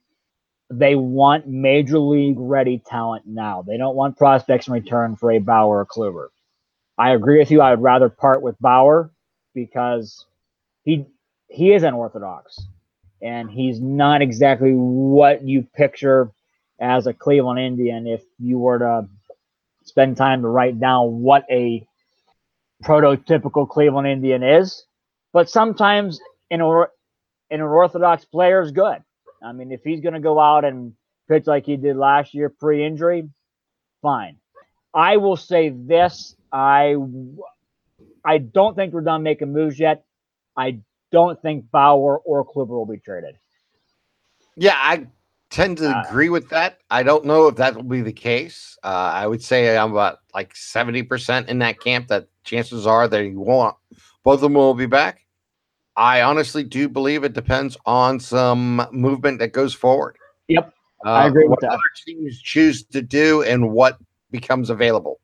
[0.71, 3.63] they want major league ready talent now.
[3.63, 6.29] They don't want prospects in return for a Bauer or Kluber.
[6.99, 7.61] I agree with you.
[7.61, 9.11] I would rather part with Bauer
[9.55, 10.27] because
[10.85, 11.07] he
[11.49, 12.61] he is unorthodox
[13.23, 16.31] and he's not exactly what you picture
[16.81, 19.09] as a Cleveland Indian if you were to
[19.85, 21.87] spend time to write down what a
[22.85, 24.85] prototypical Cleveland Indian is.
[25.33, 26.21] But sometimes
[26.51, 26.91] an, or,
[27.51, 29.03] an orthodox player is good.
[29.43, 30.95] I mean, if he's going to go out and
[31.29, 33.29] pitch like he did last year pre injury,
[34.03, 34.37] fine.
[34.95, 36.95] I will say this I
[38.25, 40.05] I don't think we're done making moves yet.
[40.57, 43.37] I don't think Bauer or Kluber will be traded.
[44.57, 45.07] Yeah, I
[45.55, 46.81] tend to uh, agree with that.
[46.91, 48.77] I don't know if that will be the case.
[48.83, 53.25] Uh, I would say I'm about like 70% in that camp that chances are that
[53.25, 53.77] you won't.
[54.25, 55.21] Both of them will be back.
[55.97, 60.17] I honestly do believe it depends on some movement that goes forward.
[60.49, 60.75] Yep.
[61.07, 61.71] Uh, I agree what that.
[61.71, 63.99] other teams choose to do and what
[64.33, 65.21] becomes available.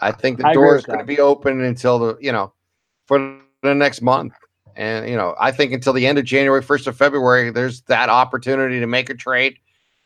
[0.00, 2.52] I think the I door is going to be open until the, you know,
[3.06, 4.32] for the next month.
[4.74, 8.08] And, you know, I think until the end of January, 1st of February, there's that
[8.08, 9.58] opportunity to make a trade.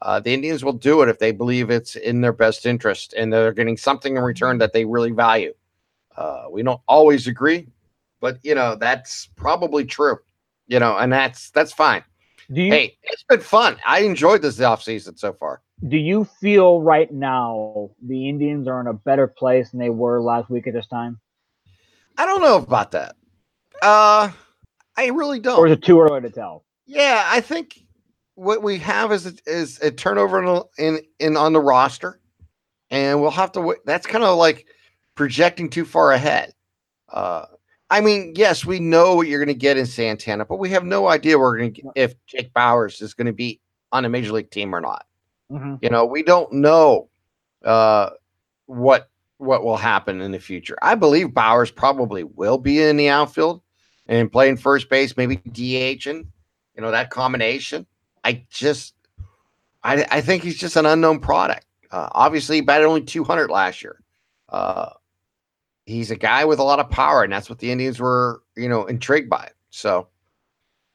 [0.02, 3.32] Uh, the Indians will do it if they believe it's in their best interest and
[3.32, 5.54] they're getting something in return that they really value.
[6.16, 7.68] Uh, we don't always agree,
[8.20, 10.18] but you know that's probably true.
[10.66, 12.02] You know, and that's that's fine.
[12.52, 13.76] Do you, hey, it's been fun.
[13.86, 15.62] I enjoyed this off season so far.
[15.88, 20.20] Do you feel right now the Indians are in a better place than they were
[20.20, 21.20] last week at this time?
[22.18, 23.14] I don't know about that.
[23.80, 24.32] Uh
[24.96, 25.58] I really don't.
[25.58, 26.64] Or is it too early to tell?
[26.86, 27.78] Yeah, I think
[28.34, 32.20] what we have is a, is a turnover in, in in on the roster,
[32.90, 33.76] and we'll have to.
[33.84, 34.66] That's kind of like
[35.14, 36.52] projecting too far ahead.
[37.12, 37.46] Uh,
[37.90, 40.84] I mean, yes, we know what you're going to get in Santana, but we have
[40.84, 43.60] no idea we're going to if Jake Bauers is going to be
[43.92, 45.04] on a major league team or not.
[45.50, 45.76] Mm-hmm.
[45.82, 47.10] You know, we don't know
[47.64, 48.10] uh,
[48.66, 50.78] what what will happen in the future.
[50.80, 53.60] I believe Bowers probably will be in the outfield
[54.06, 56.26] and playing first base, maybe DHing.
[56.74, 57.86] You know that combination.
[58.24, 58.94] I just,
[59.82, 61.66] I, I think he's just an unknown product.
[61.90, 64.02] Uh, obviously, he batted only 200 last year.
[64.48, 64.90] Uh,
[65.86, 68.68] he's a guy with a lot of power, and that's what the Indians were, you
[68.68, 69.50] know, intrigued by.
[69.70, 70.08] So,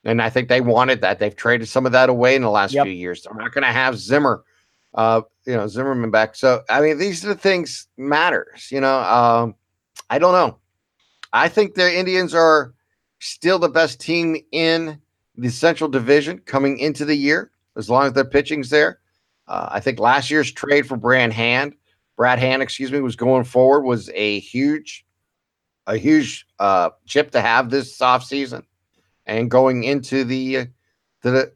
[0.03, 1.19] and I think they wanted that.
[1.19, 2.85] They've traded some of that away in the last yep.
[2.85, 3.23] few years.
[3.23, 4.43] They're not going to have Zimmer,
[4.93, 6.35] uh, you know, Zimmerman back.
[6.35, 8.71] So, I mean, these are the things matters.
[8.71, 9.55] You know, um,
[10.09, 10.57] I don't know.
[11.33, 12.73] I think the Indians are
[13.19, 15.01] still the best team in
[15.37, 18.99] the Central Division coming into the year, as long as their pitching's there.
[19.47, 21.75] Uh, I think last year's trade for Brad Hand,
[22.17, 25.05] Brad Hand, excuse me, was going forward was a huge,
[25.85, 28.63] a huge uh, chip to have this off season,
[29.25, 30.65] and going into the, uh,
[31.21, 31.53] to the,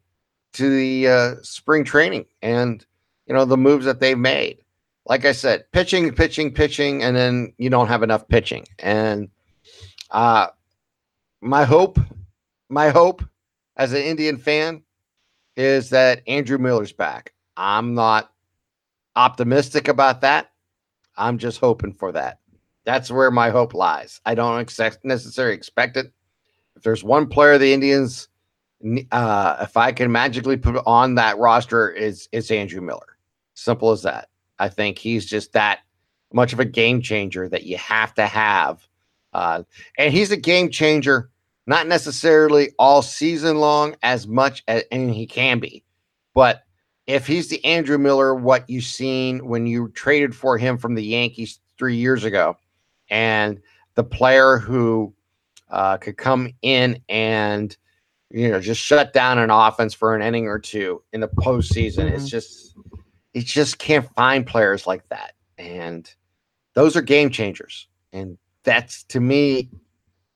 [0.54, 2.86] to the uh, spring training, and
[3.26, 4.60] you know the moves that they've made.
[5.06, 8.68] Like I said, pitching, pitching, pitching, and then you don't have enough pitching.
[8.80, 9.30] And
[10.12, 10.48] uh,
[11.42, 12.00] my hope,
[12.70, 13.24] my hope
[13.78, 14.84] as an Indian fan
[15.56, 17.34] is that Andrew Miller's back.
[17.58, 18.32] I'm not
[19.16, 20.52] optimistic about that.
[21.18, 22.40] I'm just hoping for that.
[22.86, 24.22] That's where my hope lies.
[24.26, 26.12] I don't expect, necessarily expect it.
[26.76, 28.28] If there's one player of the Indians,
[29.12, 33.18] uh, if I can magically put on that roster, is it's Andrew Miller.
[33.54, 34.30] Simple as that.
[34.58, 35.80] I think he's just that
[36.34, 38.88] much of a game changer that you have to have.
[39.34, 39.64] Uh,
[39.98, 41.30] and he's a game changer
[41.72, 45.86] not necessarily all season long as much as and he can be.
[46.34, 46.64] But
[47.08, 51.04] if he's the Andrew Miller, what you've seen when you traded for him from the
[51.04, 52.58] Yankees three years ago,
[53.10, 53.58] and
[53.96, 55.14] the player who
[55.70, 57.78] uh, could come in and
[58.32, 62.04] you know just shut down an offense for an inning or two in the postseason,
[62.08, 62.16] mm-hmm.
[62.16, 62.76] it's just
[63.34, 66.14] it just can't find players like that, and
[66.74, 69.70] those are game changers, and that's to me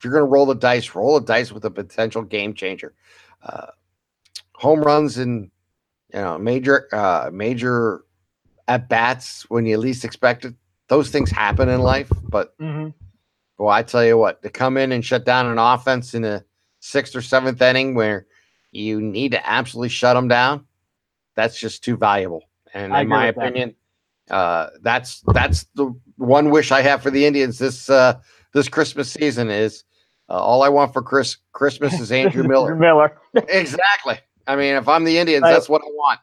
[0.05, 2.93] you're going to roll the dice, roll the dice with a potential game changer.
[3.43, 3.67] Uh,
[4.53, 5.51] home runs and
[6.13, 8.05] you know major uh, major
[8.67, 10.53] at bats when you least expect it.
[10.87, 12.89] Those things happen in life, but mm-hmm.
[13.57, 16.45] well, I tell you what, to come in and shut down an offense in the
[16.79, 18.27] sixth or seventh inning where
[18.71, 20.65] you need to absolutely shut them down,
[21.35, 22.43] that's just too valuable.
[22.73, 23.75] And I in my opinion,
[24.27, 24.35] that.
[24.35, 28.19] uh, that's that's the one wish I have for the Indians this uh,
[28.53, 29.83] this Christmas season is
[30.29, 32.75] uh, all I want for Chris Christmas is Andrew Miller.
[32.75, 33.17] Miller.
[33.49, 34.17] exactly.
[34.47, 36.19] I mean, if I'm the Indians, that's what I want.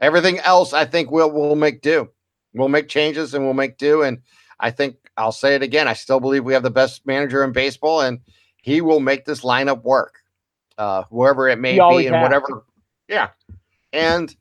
[0.00, 2.08] Everything else, I think we'll we'll make do.
[2.54, 4.02] We'll make changes and we'll make do.
[4.02, 4.18] And
[4.60, 5.88] I think I'll say it again.
[5.88, 8.20] I still believe we have the best manager in baseball, and
[8.56, 10.16] he will make this lineup work,
[10.78, 12.64] uh, whoever it may be, and whatever.
[13.08, 13.28] Yeah,
[13.92, 14.34] and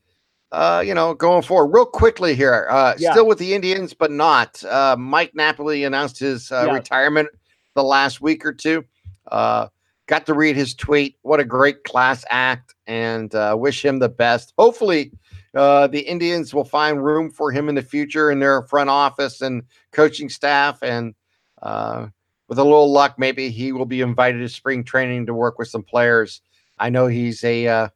[0.52, 3.12] uh, you know, going forward, real quickly here, uh, Yeah.
[3.12, 4.62] still with the Indians, but not.
[4.66, 6.74] Uh, Mike Napoli announced his uh, Yeah.
[6.74, 7.30] retirement
[7.76, 8.84] the last week or two.
[9.28, 9.68] Uh,
[10.08, 11.18] got to read his tweet.
[11.22, 14.54] What a great class act, and uh, wish him the best.
[14.58, 15.12] Hopefully,
[15.56, 19.42] uh, the Indians will find room for him in the future in their front office
[19.42, 20.82] and coaching staff.
[20.82, 21.14] And
[21.62, 22.08] uh,
[22.48, 25.68] with a little luck, maybe he will be invited to spring training to work with
[25.68, 26.42] some players.
[26.80, 27.68] I know he's a.
[27.68, 27.90] Uh,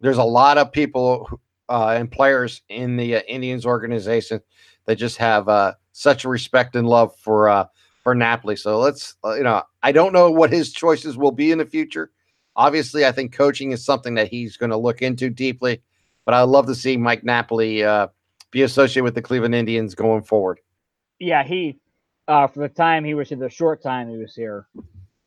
[0.00, 4.40] there's a lot of people who, uh, and players in the uh, Indians organization
[4.86, 7.66] that just have uh, such respect and love for uh,
[8.04, 8.54] for Napoli.
[8.54, 11.66] So let's, uh, you know, I don't know what his choices will be in the
[11.66, 12.12] future.
[12.54, 15.82] Obviously, I think coaching is something that he's going to look into deeply.
[16.24, 18.08] But I'd love to see Mike Napoli uh,
[18.50, 20.60] be associated with the Cleveland Indians going forward.
[21.18, 21.80] Yeah, he
[22.28, 24.66] uh, for the time he was here, the short time he was here,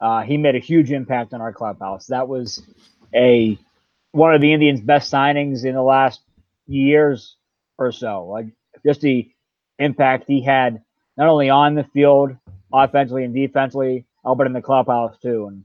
[0.01, 2.07] uh, he made a huge impact on our clubhouse.
[2.07, 2.63] That was
[3.13, 3.57] a
[4.11, 6.21] one of the Indians' best signings in the last
[6.67, 7.35] years
[7.77, 8.25] or so.
[8.25, 8.47] Like
[8.85, 9.29] just the
[9.77, 10.81] impact he had
[11.17, 12.35] not only on the field,
[12.73, 15.47] offensively and defensively, but in the clubhouse too.
[15.47, 15.63] And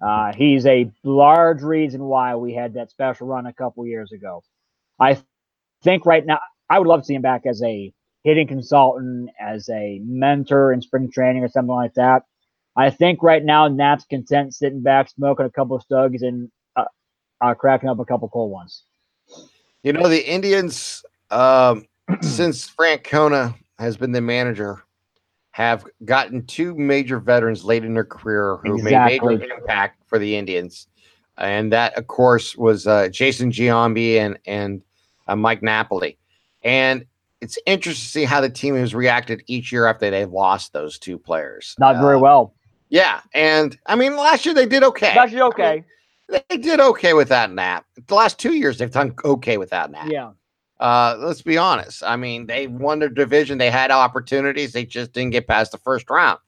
[0.00, 4.42] uh, he's a large reason why we had that special run a couple years ago.
[5.00, 5.18] I
[5.82, 7.92] think right now I would love to see him back as a
[8.24, 12.22] hitting consultant, as a mentor in spring training or something like that.
[12.76, 16.84] I think right now Nap's content sitting back, smoking a couple of stugs and uh,
[17.40, 18.84] uh, cracking up a couple cold ones.
[19.82, 21.86] You know, the Indians, um,
[22.20, 24.84] since Francona has been the manager,
[25.58, 29.28] have gotten two major veterans late in their career who Exactly.
[29.28, 30.86] made major impact for the Indians.
[31.36, 34.82] And that, of course, was uh, Jason Giambi and and
[35.26, 36.16] uh, Mike Napoli.
[36.62, 37.06] And
[37.40, 40.96] it's interesting to see how the team has reacted each year after they've lost those
[40.96, 41.74] two players.
[41.78, 42.54] Not very Uh, well.
[42.88, 45.08] Yeah, and I mean, last year they did okay.
[45.08, 45.84] Actually I okay.
[46.28, 47.84] mean, they did okay with that nap.
[48.06, 50.06] The last two years they've done okay with that nap.
[50.08, 50.30] yeah.
[50.80, 52.02] Uh, let's be honest.
[52.04, 53.58] I mean, they won their division.
[53.58, 54.72] They had opportunities.
[54.72, 56.38] They just didn't get past the first round.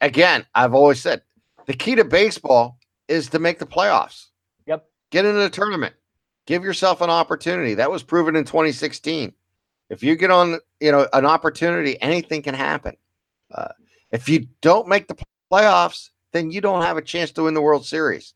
[0.00, 1.22] Again, I've always said
[1.66, 4.26] the key to baseball is to make the playoffs.
[4.66, 4.84] Yep.
[5.10, 5.94] Get into the tournament.
[6.46, 7.74] Give yourself an opportunity.
[7.74, 9.32] That was proven in 2016.
[9.90, 12.96] If you get on, you know, an opportunity, anything can happen.
[13.54, 13.68] Uh,
[14.10, 15.16] if you don't make the
[15.50, 18.34] playoffs, then you don't have a chance to win the World Series.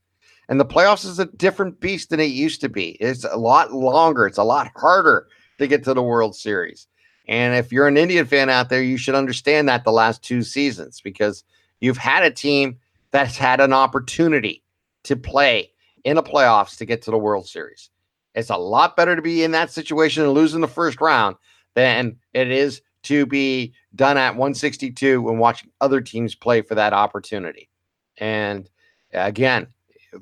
[0.49, 2.97] And the playoffs is a different beast than it used to be.
[3.01, 4.27] It's a lot longer.
[4.27, 5.27] It's a lot harder
[5.59, 6.87] to get to the World Series.
[7.27, 10.43] And if you're an Indian fan out there, you should understand that the last two
[10.43, 11.45] seasons because
[11.81, 12.79] you've had a team
[13.11, 14.65] that's had an opportunity
[15.05, 15.71] to play
[16.05, 17.91] in the playoffs to get to the World Series.
[18.35, 21.37] It's a lot better to be in that situation and lose in the first round
[21.75, 26.93] than it is to be done at 162 and watching other teams play for that
[26.93, 27.69] opportunity.
[28.17, 28.69] And
[29.13, 29.69] again,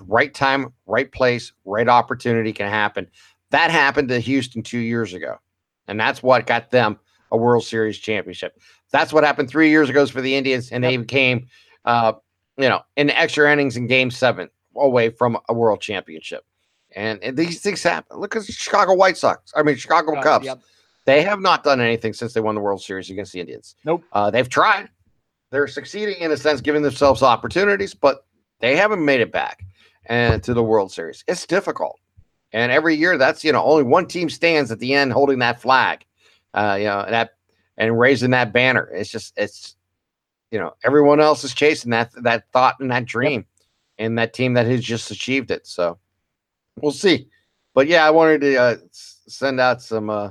[0.07, 3.09] right time, right place, right opportunity can happen.
[3.51, 5.37] That happened to Houston two years ago.
[5.89, 6.99] And that's what got them
[7.33, 8.61] a World Series championship.
[8.93, 11.47] That's what happened three years ago for the Indians, and they became,
[11.85, 12.15] uh,
[12.57, 16.45] you know, in extra innings in Game Seven away from a World Championship.
[16.95, 18.19] And, and these things happen.
[18.19, 19.53] Look at the Chicago White Sox.
[19.57, 20.47] I mean, Chicago Uh, Cubs.
[20.47, 20.61] yep.
[21.05, 23.77] They have not done anything since they won the World Series against the Indians.
[23.85, 24.03] Nope.
[24.13, 24.89] Uh, they've tried.
[25.51, 28.27] They're succeeding in a sense, giving themselves opportunities, but
[28.61, 29.63] they haven't made it back
[30.07, 31.25] and to the World Series.
[31.27, 31.99] It's difficult.
[32.53, 35.61] And every year, that's you know only one team stands at the end holding that
[35.61, 36.05] flag,
[36.55, 37.31] uh, you know, and that
[37.77, 38.89] and raising that banner.
[38.93, 39.77] It's just it's
[40.51, 43.45] you know everyone else is chasing that that thought and that dream,
[43.99, 45.67] and that team that has just achieved it.
[45.67, 45.99] So
[46.81, 47.29] we'll see.
[47.75, 50.31] But yeah, I wanted to uh, send out some uh,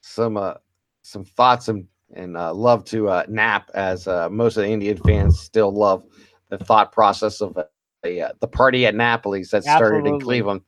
[0.00, 0.54] some uh,
[1.02, 4.96] some thoughts and and uh, love to uh, nap as uh, most of the Indian
[4.98, 6.04] fans still love
[6.48, 7.64] the thought process of uh,
[8.06, 10.62] the uh, the party at Napoli's that started in Cleveland,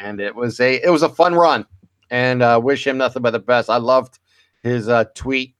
[0.00, 1.66] and it was a it was a fun run,
[2.10, 3.70] and uh, wish him nothing but the best.
[3.70, 4.18] I loved
[4.62, 5.54] his uh, tweet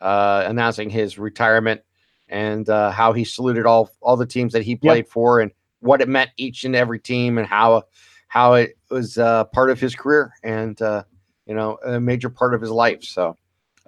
[0.00, 1.82] uh, announcing his retirement
[2.28, 5.50] and uh, how he saluted all all the teams that he played for and
[5.80, 7.82] what it meant each and every team and how
[8.28, 11.02] how it was uh, part of his career and uh,
[11.46, 13.02] you know a major part of his life.
[13.02, 13.36] So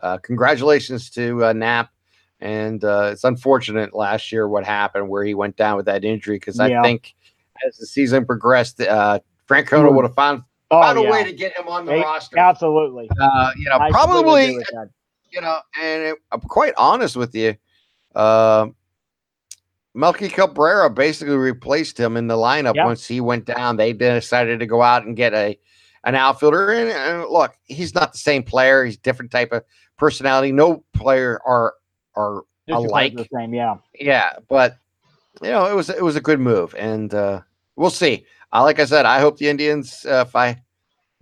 [0.02, 1.90] uh, congratulations to uh, Nap.
[2.42, 6.36] And uh, it's unfortunate last year what happened where he went down with that injury
[6.36, 6.80] because Yeah.
[6.80, 7.14] I think
[7.66, 9.86] as the season progressed, uh, Frank Hmm.
[9.94, 12.38] would have found, Oh, found a way to get him on the Hey, roster.
[12.38, 13.08] Absolutely.
[13.20, 14.56] Uh, you know, I probably
[15.30, 17.54] you know, and it, I'm quite honest with you.
[18.14, 18.66] Uh,
[19.94, 22.86] Melky Cabrera basically replaced him in the lineup Yeah.
[22.86, 23.76] once he went down.
[23.76, 25.58] They decided to go out and get a
[26.04, 26.72] an outfielder.
[26.72, 28.84] And, and look, he's not the same player.
[28.84, 29.62] He's different type of
[29.96, 30.50] personality.
[30.50, 31.74] No player are
[32.14, 33.14] are Just alike.
[33.16, 33.76] the same, yeah.
[33.98, 34.78] yeah, but
[35.42, 37.40] you know, it was it was a good move, and uh,
[37.76, 38.26] we'll see.
[38.52, 40.62] Uh, like I said, I hope the Indians, uh, if I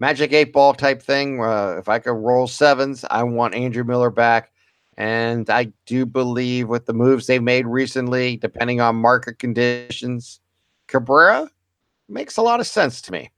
[0.01, 1.41] magic eight ball type thing.
[1.41, 4.51] Uh, if I could roll sevens, I want Andrew Miller back.
[4.97, 10.41] And I do believe with the moves they've made recently, depending on market conditions,
[10.89, 11.49] Cabrera
[12.09, 13.31] makes a lot of sense to me.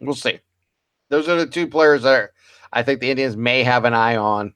[0.00, 0.40] We'll see.
[1.08, 2.32] Those are the two players that are,
[2.72, 4.52] I think the Indians may have an eye on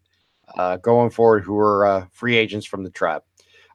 [0.56, 3.22] uh, going forward who are uh, free agents from the tribe.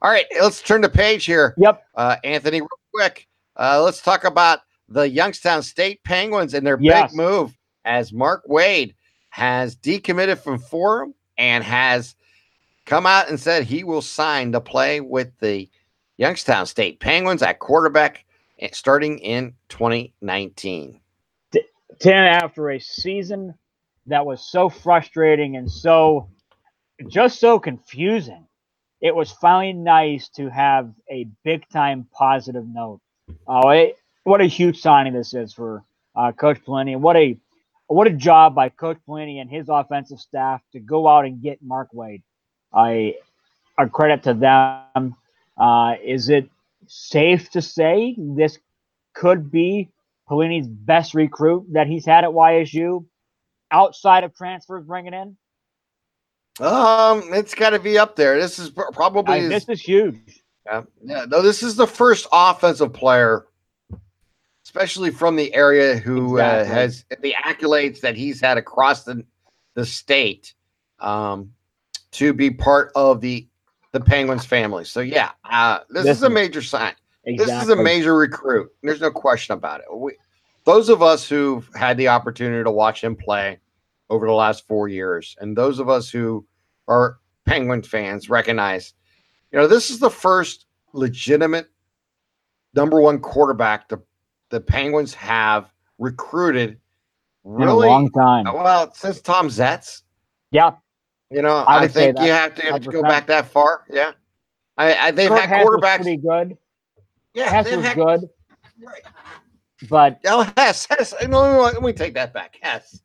[0.02, 1.54] All right, let's turn the page here.
[1.56, 1.82] Yep.
[1.94, 7.10] Uh, Anthony, real quick, uh, let's talk about the Youngstown State Penguins and their Yes.
[7.10, 8.94] big move as Mark Wade
[9.30, 12.14] has decommitted from Forum and has
[12.84, 15.68] come out and said he will sign to play with the
[16.18, 18.24] Youngstown State Penguins at quarterback
[18.60, 21.00] eh, starting in 2019.
[21.98, 23.54] Ten after a season
[24.06, 26.28] that was so frustrating and so
[27.08, 28.46] just so confusing.
[29.00, 33.00] It was finally nice to have a big time positive note.
[33.46, 33.90] Oh,
[34.24, 35.84] what a huge signing this is for
[36.14, 36.96] uh, Coach Pelini.
[36.98, 37.38] What a
[37.88, 41.62] what a job by Coach Pelini and his offensive staff to go out and get
[41.62, 42.22] Mark Wade.
[42.72, 43.14] I
[43.78, 45.14] a credit to them.
[45.56, 46.48] Uh, is it
[46.86, 48.58] safe to say this
[49.14, 49.90] could be
[50.28, 53.04] Pelini's best recruit that he's had at YSU
[53.70, 55.36] outside of transfers bringing in?
[56.60, 58.40] Um, it's got to be up there.
[58.40, 60.42] This is probably his- this is huge.
[60.66, 61.24] Yeah, yeah.
[61.28, 63.46] No, this is the first offensive player,
[64.64, 69.24] especially from the area, who uh, has the accolades that he's had across the
[69.74, 70.54] the state,
[71.00, 71.52] um,
[72.12, 73.46] to be part of the
[73.92, 74.84] the Penguins family.
[74.84, 76.94] So yeah, uh, this, This is a major sign.
[77.24, 77.54] Exactly.
[77.54, 78.70] This is a major recruit.
[78.82, 79.86] There's no question about it.
[79.94, 80.12] We,
[80.64, 83.58] those of us who've had the opportunity to watch him play
[84.10, 86.46] over the last four years, and those of us who
[86.88, 88.94] are Penguin fans recognize,
[89.52, 91.68] you know, this is the first legitimate
[92.74, 93.98] number one quarterback the,
[94.50, 96.78] the Penguins have recruited
[97.44, 98.46] in a long time.
[98.46, 100.02] Uh, well since Tom Zetts.
[100.50, 100.72] Yeah,
[101.30, 103.84] You know, I I, think you have to, have to go back that far.
[103.90, 104.12] Yeah.
[104.76, 105.96] I, I they've Kurt had Hess quarterbacks.
[105.96, 106.56] pretty good.
[107.34, 108.20] Yeah, Hess was had, good,
[108.82, 109.02] right.
[109.88, 111.14] but Oh, Hess, Hess.
[111.22, 112.58] No, no, no, let me take that back.
[112.60, 113.00] Hess,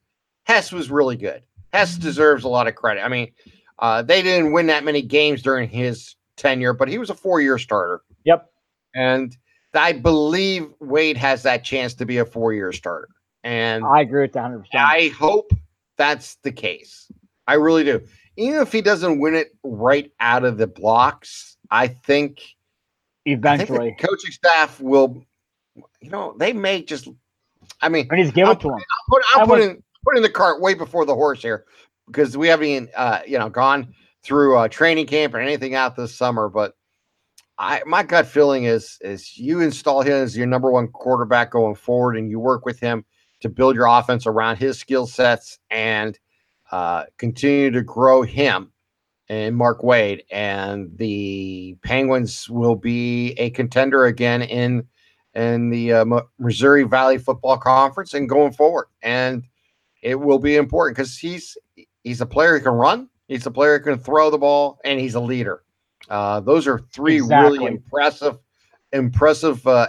[0.52, 1.44] Hess was really good.
[1.72, 3.06] Hess deserves a lot of credit.
[3.06, 3.32] I mean,
[3.80, 7.58] uh, they didn't win that many games during his tenure, but he was a four-year
[7.58, 8.50] starter, yep,
[8.94, 9.36] and
[9.74, 13.08] I believe Wade has that chance to be a four-year starter.
[13.46, 14.60] And I agree with that 100.
[14.60, 15.52] percent I hope
[15.96, 17.10] that's the case.
[17.48, 18.02] I really do.
[18.36, 22.44] Even if he doesn't win it right out of the blocks, I think I
[23.32, 25.26] think Eventually, the coaching staff will.
[26.02, 27.08] You know, they may just.
[27.82, 28.80] I mean, I need to give I'll it to him.
[29.10, 31.66] put I I'm was- putting putting the cart way before the horse here
[32.08, 33.94] because we haven't uh, you know gone
[34.24, 36.50] through training camp or anything out this summer.
[36.50, 36.76] But
[37.58, 41.76] I my gut feeling is is you install him as your number one quarterback going
[41.76, 43.06] forward, and you work with him
[43.42, 46.20] to build your offense around his skill sets and
[46.72, 48.72] uh, continue to grow him
[49.32, 54.86] and Mark Wade, and the Penguins will be a contender again in
[55.34, 56.06] in the uh,
[56.38, 58.88] Missouri Valley Football Conference and going forward.
[59.02, 59.44] And
[60.02, 61.58] it will be important because he's
[62.04, 65.00] he's a player who can run, he's a player who can throw the ball, and
[65.00, 65.64] he's a leader.
[66.10, 67.60] Uh, those are three Exactly.
[67.60, 68.38] really impressive,
[68.92, 69.88] impressive uh,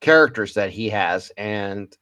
[0.00, 1.96] characters that he has, and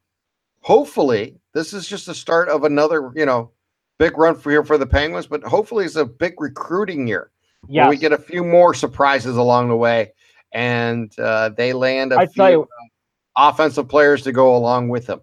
[0.61, 3.51] hopefully this is just the start of another, you know,
[3.99, 5.27] big run for here for the Penguins.
[5.27, 7.31] But hopefully it's a big recruiting year.
[7.68, 10.12] Yeah, we get a few more surprises along the way,
[10.53, 15.07] and uh, they land a I few you- uh, offensive players to go along with
[15.07, 15.20] them.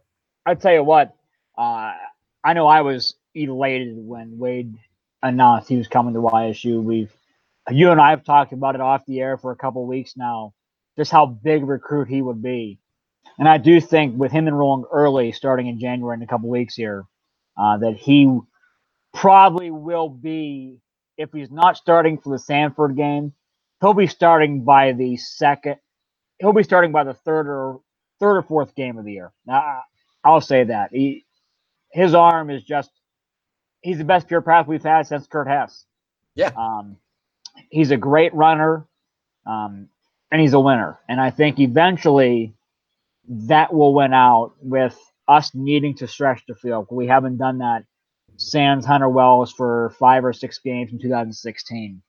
[0.47, 1.15] I tell you what.
[1.61, 1.93] Uh,
[2.43, 4.75] I know I was elated when Wade
[5.23, 6.83] announced he was coming to YSU.
[6.83, 7.13] We've
[7.71, 10.53] you and I have talked about it off the air for a couple weeks now,
[10.97, 12.79] just how big a recruit he would be.
[13.39, 16.75] And I do think with him enrolling early, starting in January in a couple weeks
[16.75, 17.05] here,
[17.57, 18.39] uh, that he
[19.13, 20.79] probably will be,
[21.17, 23.33] if he's not starting for the Samford game,
[23.81, 25.77] he'll be starting by the second.
[26.39, 27.81] He'll be starting by the third or
[28.19, 29.33] third or fourth game of the year.
[29.47, 29.81] Now,
[30.25, 31.25] I'll say that he,
[31.93, 32.91] his arm is just.
[33.81, 35.85] He's the best pure path we've had since Kurt Hess.
[36.35, 36.51] Yeah.
[36.57, 36.97] Um,
[37.69, 38.87] he's a great runner,
[39.47, 39.89] um,
[40.31, 40.99] and he's a winner.
[41.09, 42.55] And I think eventually
[43.29, 46.87] that will win out with us needing to stretch the field.
[46.91, 47.85] We haven't done that
[48.37, 52.01] sans Hunter Wells for five or six games in 2016.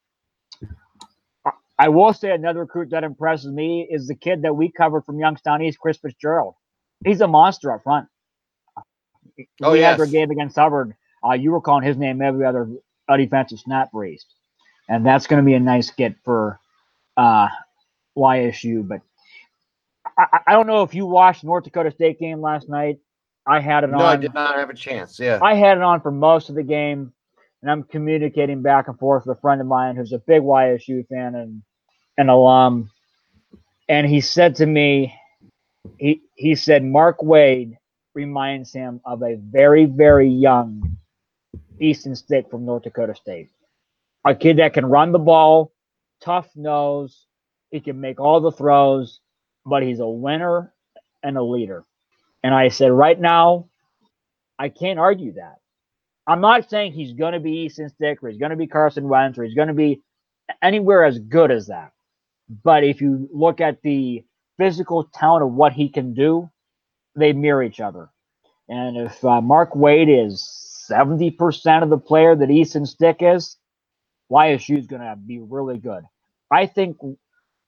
[1.47, 5.05] I- I will say another recruit that impresses me is the kid that we covered
[5.05, 6.55] from Youngstown East, Chris Fitzgerald.
[7.05, 8.09] He's a monster up front.
[9.63, 10.11] Oh, we had yes.
[10.11, 10.95] game against Hubbard.
[11.25, 12.69] Uh, you were calling his name every other
[13.17, 14.27] defensive snap raised,
[14.89, 16.59] and that's going to be a nice get for
[17.17, 17.49] uh,
[18.17, 18.87] YSU.
[18.87, 19.01] But
[20.19, 22.99] I, I- don't know if you watched North Dakota State game last night.
[23.47, 24.03] I had it no, on.
[24.05, 25.19] I did not have a chance.
[25.19, 25.41] Yeah.
[25.43, 27.13] I had it on for most of the game,
[27.61, 31.07] and I'm communicating back and forth with a friend of mine who's a big YSU
[31.09, 31.63] fan and
[32.19, 32.91] an alum.
[33.89, 35.15] And he said to me,
[35.99, 37.79] he he said Mark Wade
[38.15, 40.99] reminds him of a very very young
[41.81, 43.49] Easton Stick from North Dakota State,
[44.25, 45.73] a kid that can run the ball,
[46.21, 47.27] tough nose,
[47.71, 49.21] he can make all the throws,
[49.65, 50.73] but he's a winner
[51.23, 51.85] and a leader.
[52.43, 53.69] And I said, right now,
[54.59, 55.57] I can't argue that.
[56.27, 59.09] I'm not saying he's going to be Easton Stick or he's going to be Carson
[59.09, 60.01] Wentz or he's going to be
[60.63, 61.93] anywhere as good as that.
[62.63, 64.25] But if you look at the
[64.59, 66.51] physical talent of what he can do,
[67.17, 68.11] they mirror each other.
[68.69, 73.57] And if uh, Mark Wade is 70% of the player that Easton Stick is,
[74.31, 76.05] YSU is going to be really good.
[76.51, 76.97] I think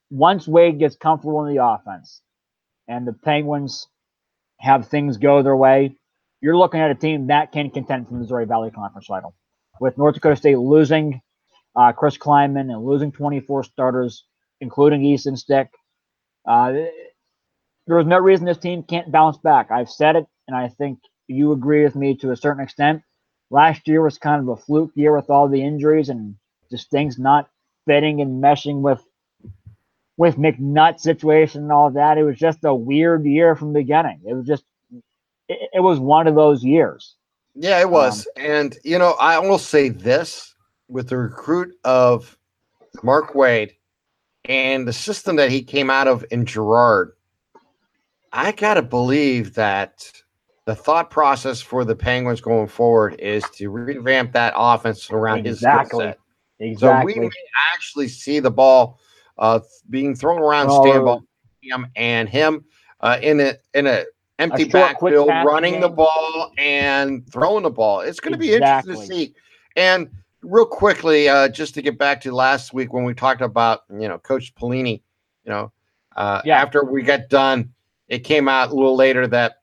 [0.09, 2.21] once Wade gets comfortable in the offense
[2.87, 3.87] and the Penguins
[4.59, 5.95] have things go their way,
[6.41, 9.35] you're looking at a team that can contend for the Missouri Valley Conference title.
[9.79, 11.21] With North Dakota State losing
[11.75, 14.25] uh, Chris Klieman and losing 24 starters,
[14.61, 15.69] including Easton Stick,
[16.47, 16.73] uh,
[17.87, 19.71] there's no reason this team can't bounce back.
[19.71, 23.01] I've said it, and I think you agree with me to a certain extent.
[23.51, 26.35] Last year was kind of a fluke year with all the injuries and
[26.71, 27.49] just things not
[27.85, 29.03] fitting and meshing with
[30.17, 32.17] with McNutt situation and all that.
[32.17, 34.21] It was just a weird year from the beginning.
[34.25, 34.63] It was just
[35.47, 37.15] it, it was one of those years.
[37.53, 38.27] Yeah, it was.
[38.37, 40.55] Um, and you know, I will say this
[40.87, 42.37] with the recruit of
[43.03, 43.73] Mark Wade
[44.45, 47.13] and the system that he came out of in Girard,
[48.35, 50.11] I gotta believe that
[50.65, 55.49] the thought process for the Penguins going forward is to revamp that offense around exactly.
[55.49, 56.19] his skill set.
[56.59, 57.13] Exactly.
[57.13, 57.35] So we may
[57.73, 58.99] actually see the ball
[59.37, 61.21] uh, being thrown around oh, Stambaugh
[61.61, 62.65] him and him
[63.01, 64.03] uh, in a in a
[64.39, 65.81] empty a backfield, running game.
[65.81, 68.01] the ball and throwing the ball.
[68.01, 69.33] It's going to be interesting to see.
[69.77, 70.09] And
[70.41, 74.07] real quickly, uh, just to get back to last week when we talked about you
[74.07, 75.01] know Coach Pelini,
[75.45, 75.71] you know,
[76.15, 76.61] uh, yeah.
[76.61, 77.73] after we got done,
[78.07, 79.57] it came out a little later that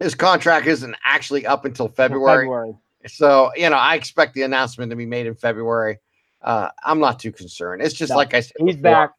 [0.00, 2.44] his contract isn't actually up until February.
[2.44, 2.74] February.
[3.06, 5.98] So you know, I expect the announcement to be made in February
[6.46, 7.82] uh, I'm not too concerned.
[7.82, 8.90] It's just no, like I said, he's before.
[8.92, 9.10] back.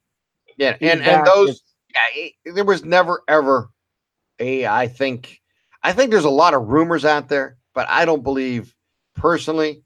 [0.58, 1.18] Yeah, he's and back.
[1.18, 1.62] and those,
[1.94, 3.70] yeah, there was never ever
[4.40, 4.66] a.
[4.66, 5.42] I think,
[5.84, 8.74] I think there's a lot of rumors out there, but I don't believe
[9.14, 9.84] personally,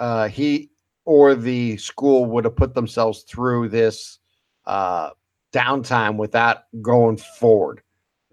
[0.00, 0.70] uh, he
[1.04, 4.18] or the school would have put themselves through this
[4.66, 5.10] uh,
[5.52, 7.82] downtime without going forward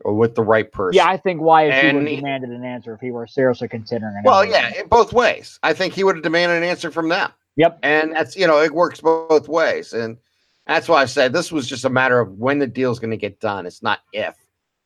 [0.06, 0.96] or with the right person.
[0.96, 3.68] Yeah, I think why if he would have demanded an answer if he were seriously
[3.68, 4.26] considering it.
[4.26, 5.60] Well, yeah, in both ways.
[5.64, 7.32] I think he would have demanded an answer from them.
[7.56, 7.80] Yep.
[7.84, 9.94] And that's, you know, it works both ways.
[9.94, 10.18] And
[10.66, 13.18] that's why I said this was just a matter of when the deal's going to
[13.18, 13.66] get done.
[13.66, 14.36] It's not if.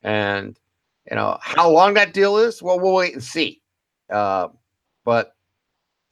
[0.01, 0.57] And,
[1.09, 3.61] you know, how long that deal is, well, we'll wait and see.
[4.09, 4.47] Uh,
[5.05, 5.36] but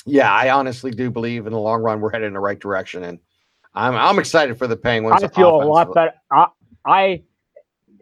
[0.05, 3.03] yeah, I honestly do believe in the long run we're headed in the right direction.
[3.03, 3.19] And
[3.73, 5.23] I'm, I'm excited for the Penguins.
[5.23, 6.13] I feel a lot better.
[6.31, 6.47] I,
[6.85, 7.23] I,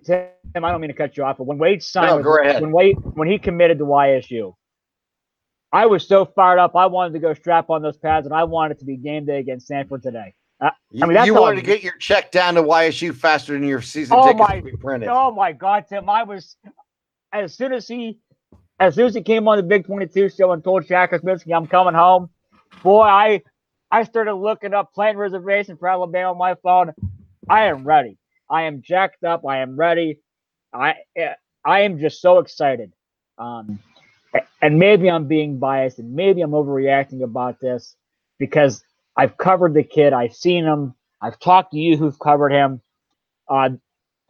[0.09, 2.71] Tim, I don't mean to cut you off, but when Wade signed, no, with, when
[2.71, 4.53] Wade, when he committed to YSU,
[5.71, 6.75] I was so fired up.
[6.75, 9.39] I wanted to go strap on those pads, and I wanted to be game day
[9.39, 10.33] against Samford today.
[10.59, 13.81] Uh, I mean, you wanted to get your check down to YSU faster than your
[13.81, 15.09] season oh tickets my, be printed.
[15.09, 16.09] Oh my God, Tim!
[16.09, 16.57] I was
[17.31, 18.19] as soon as he,
[18.79, 21.55] as soon as he came on the Big Twenty Two show and told Jack Kosminski
[21.55, 22.29] I'm coming home,
[22.83, 23.41] boy, I
[23.91, 26.93] I started looking up plane reservation for Alabama on my phone.
[27.47, 28.18] I am ready.
[28.49, 29.45] I am jacked up.
[29.47, 30.19] I am ready.
[30.73, 30.95] I
[31.65, 32.93] I am just so excited.
[33.37, 33.79] Um,
[34.61, 37.95] and maybe I'm being biased and maybe I'm overreacting about this
[38.37, 38.83] because
[39.15, 42.81] I've covered the kid, I've seen him, I've talked to you who've covered him.
[43.49, 43.69] Uh,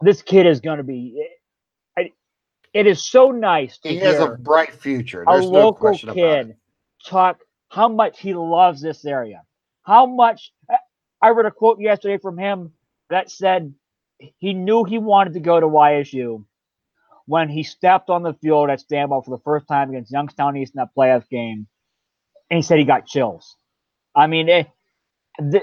[0.00, 1.14] this kid is going to be.
[1.96, 2.12] It,
[2.72, 5.24] it is so nice to he has a bright future.
[5.26, 6.56] There's a local no kid
[7.04, 9.42] talk how much he loves this area.
[9.82, 10.52] How much
[11.22, 12.72] I read a quote yesterday from him
[13.10, 13.74] that said
[14.38, 16.44] he knew he wanted to go to YSU
[17.26, 20.74] when he stepped on the field at Stambaugh for the first time against Youngstown East
[20.74, 21.66] in that playoff game,
[22.50, 23.56] and he said he got chills.
[24.14, 24.68] I mean, it,
[25.38, 25.62] the,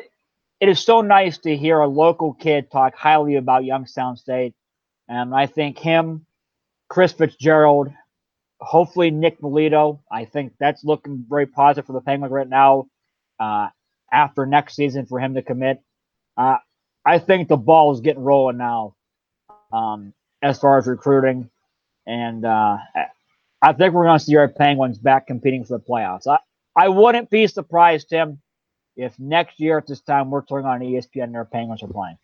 [0.60, 4.56] it is so nice to hear a local kid talk highly about Youngstown State.
[5.08, 6.26] And I think him,
[6.90, 7.90] Chris Fitzgerald,
[8.60, 10.02] hopefully Nick Melito.
[10.12, 12.88] I think that's looking very positive for the Penguins right now.
[13.40, 13.68] Uh,
[14.12, 15.82] after next season for him to commit,
[16.38, 16.58] uh,
[17.08, 18.96] I think the ball is getting rolling now.
[19.72, 21.50] Um, as far as recruiting,
[22.06, 22.78] and uh,
[23.62, 26.28] I think we're going to see our Penguins back competing for the playoffs.
[26.28, 26.38] I,
[26.76, 28.40] I wouldn't be surprised, Tim,
[28.96, 32.18] if next year at this time we're turning on ESPN and our Penguins are playing.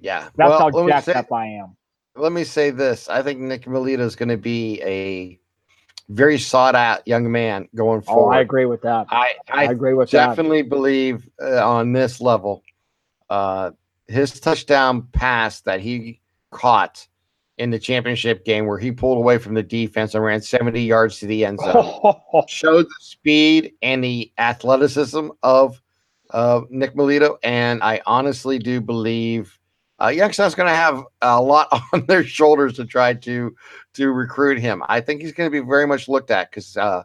[0.00, 1.76] Yeah, that's well, how jacked say, up I am.
[2.16, 5.38] Let me say this: I think Nick Melito is going to be a
[6.08, 8.34] very sought out young man going Oh, forward.
[8.34, 9.06] I agree with that.
[9.10, 10.30] I, I, I agree with that.
[10.30, 12.62] definitely believe uh, on this level,
[13.30, 13.70] uh,
[14.08, 17.06] his touchdown pass that he caught
[17.58, 21.18] in the championship game where he pulled away from the defense and ran 70 yards
[21.18, 22.14] to the end zone
[22.48, 25.80] showed the speed and the athleticism of
[26.30, 27.38] uh, Nick Melito.
[27.42, 29.58] And I honestly do believe
[30.02, 33.54] uh, Youngstown's going to have a lot on their shoulders to try to
[33.94, 34.82] to recruit him.
[34.88, 37.04] I think he's going to be very much looked at because uh,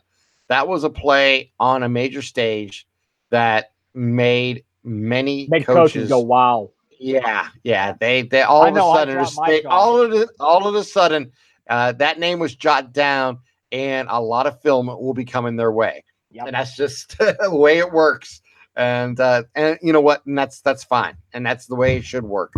[0.50, 2.86] that was a play on a major stage
[3.30, 6.70] that made many coaches, coaches go, wow.
[7.02, 7.94] Yeah, yeah.
[8.00, 10.84] They they all I of know, a sudden they, all of the, all of a
[10.84, 11.32] sudden
[11.70, 13.40] uh, that name was jotted down,
[13.72, 16.48] and a lot of film will be coming their way, Yep.
[16.48, 18.42] and that's just the way it works.
[18.76, 20.26] And uh, and you know what?
[20.26, 22.54] And that's that's fine, and that's the way it should work.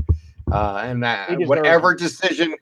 [0.51, 2.53] Uh, and that, whatever decision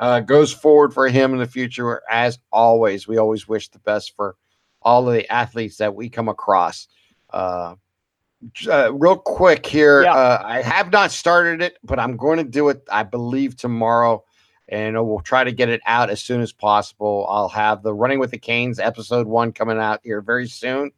[0.00, 4.14] uh, goes forward for him in the future, as always, we always wish the best
[4.16, 4.34] for
[4.82, 6.88] all of the athletes that we come across.
[7.30, 7.76] Uh,
[8.68, 10.14] uh, real quick here, Yeah.
[10.14, 12.82] uh, I have not started it, but I'm going to do it.
[12.90, 14.24] I believe tomorrow,
[14.68, 17.26] and we'll try to get it out as soon as possible.
[17.28, 20.90] I'll have the Running with the Canes episode one coming out here very soon,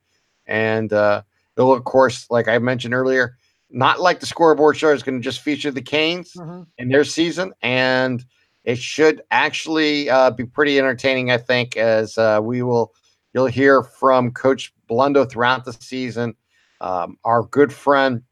[0.47, 1.23] and uh,
[1.57, 3.37] it'll of course, like I mentioned earlier,
[3.71, 6.67] not like the scoreboard show is going to just feature the Canes Mhm.
[6.79, 8.25] in their season, and
[8.65, 11.31] it should actually uh, be pretty entertaining.
[11.31, 12.93] I think as uh, we will,
[13.33, 16.35] you'll hear from Coach Blundo throughout the season.
[16.81, 18.23] Um, our good friend,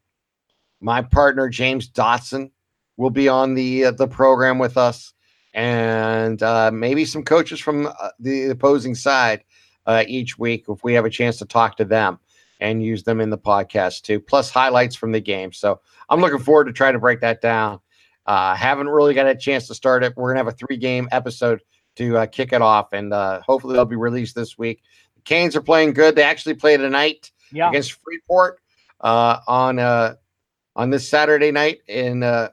[0.81, 2.51] my partner James Dotson,
[2.97, 5.13] will be on the uh, the program with us,
[5.53, 9.43] and uh, maybe some coaches from uh, the opposing side
[9.85, 12.19] uh, each week if we have a chance to talk to them
[12.59, 14.19] and use them in the podcast too.
[14.19, 15.53] Plus highlights from the game.
[15.53, 15.79] So
[16.09, 17.79] I'm looking forward to trying to break that down.
[18.25, 20.13] Uh, haven't really got a chance to start it.
[20.17, 21.61] We're gonna have a three game episode
[21.95, 24.81] to uh, kick it off, and hopefully they'll be released this week.
[25.15, 26.15] The Canes are playing good.
[26.15, 27.69] They actually play tonight Yeah.
[27.69, 28.59] against Freeport
[29.01, 30.15] uh, on uh,
[30.75, 32.49] on this Saturday night in uh,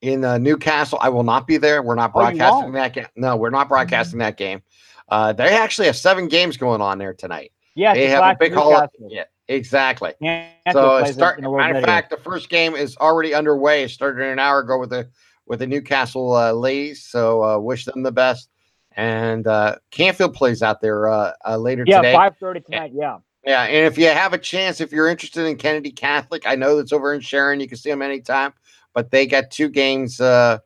[0.00, 0.98] in uh, Newcastle.
[1.00, 1.82] I will not be there.
[1.82, 2.74] We're not Oh, broadcasting won't?
[2.74, 3.06] that game.
[3.16, 4.62] No, we're not broadcasting that game.
[5.08, 7.52] Uh, they actually have seven games going on there tonight.
[7.74, 7.94] Yeah.
[7.94, 8.88] they have a big holiday.
[9.08, 10.12] Yeah, exactly.
[10.20, 11.38] Nashville So it's start.
[11.38, 13.84] in Matter of fact, the first game is already underway.
[13.84, 15.08] It started an hour ago with the
[15.46, 17.04] with the Newcastle uh, ladies.
[17.04, 18.48] So uh, wish them the best.
[18.94, 22.12] And uh, Canfield plays out there uh, uh, later yeah, today.
[22.12, 22.92] five thirty tonight.
[22.94, 23.18] Yeah.
[23.44, 26.76] Yeah, and if you have a chance, if you're interested in Kennedy Catholic, I know
[26.76, 27.58] that's over in Sharon.
[27.58, 28.52] You can see them anytime,
[28.94, 30.20] but they got two games.
[30.20, 30.58] Uh,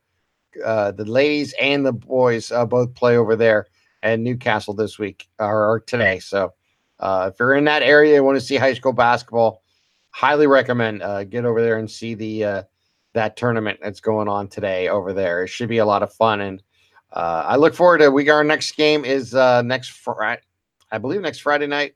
[0.63, 3.67] uh, the ladies and the boys uh, both play over there
[4.03, 6.19] at Newcastle this week or, or today.
[6.19, 6.53] So
[6.99, 9.63] uh, if you're in that area and want to see high school basketball,
[10.11, 12.63] highly recommend uh, get over there and see the uh,
[13.13, 15.43] that tournament that's going on today over there.
[15.43, 16.63] It should be a lot of fun, and
[17.13, 18.11] uh, I look forward to.
[18.11, 20.41] We got our next game is uh, next Friday,
[20.91, 21.95] I believe next Friday night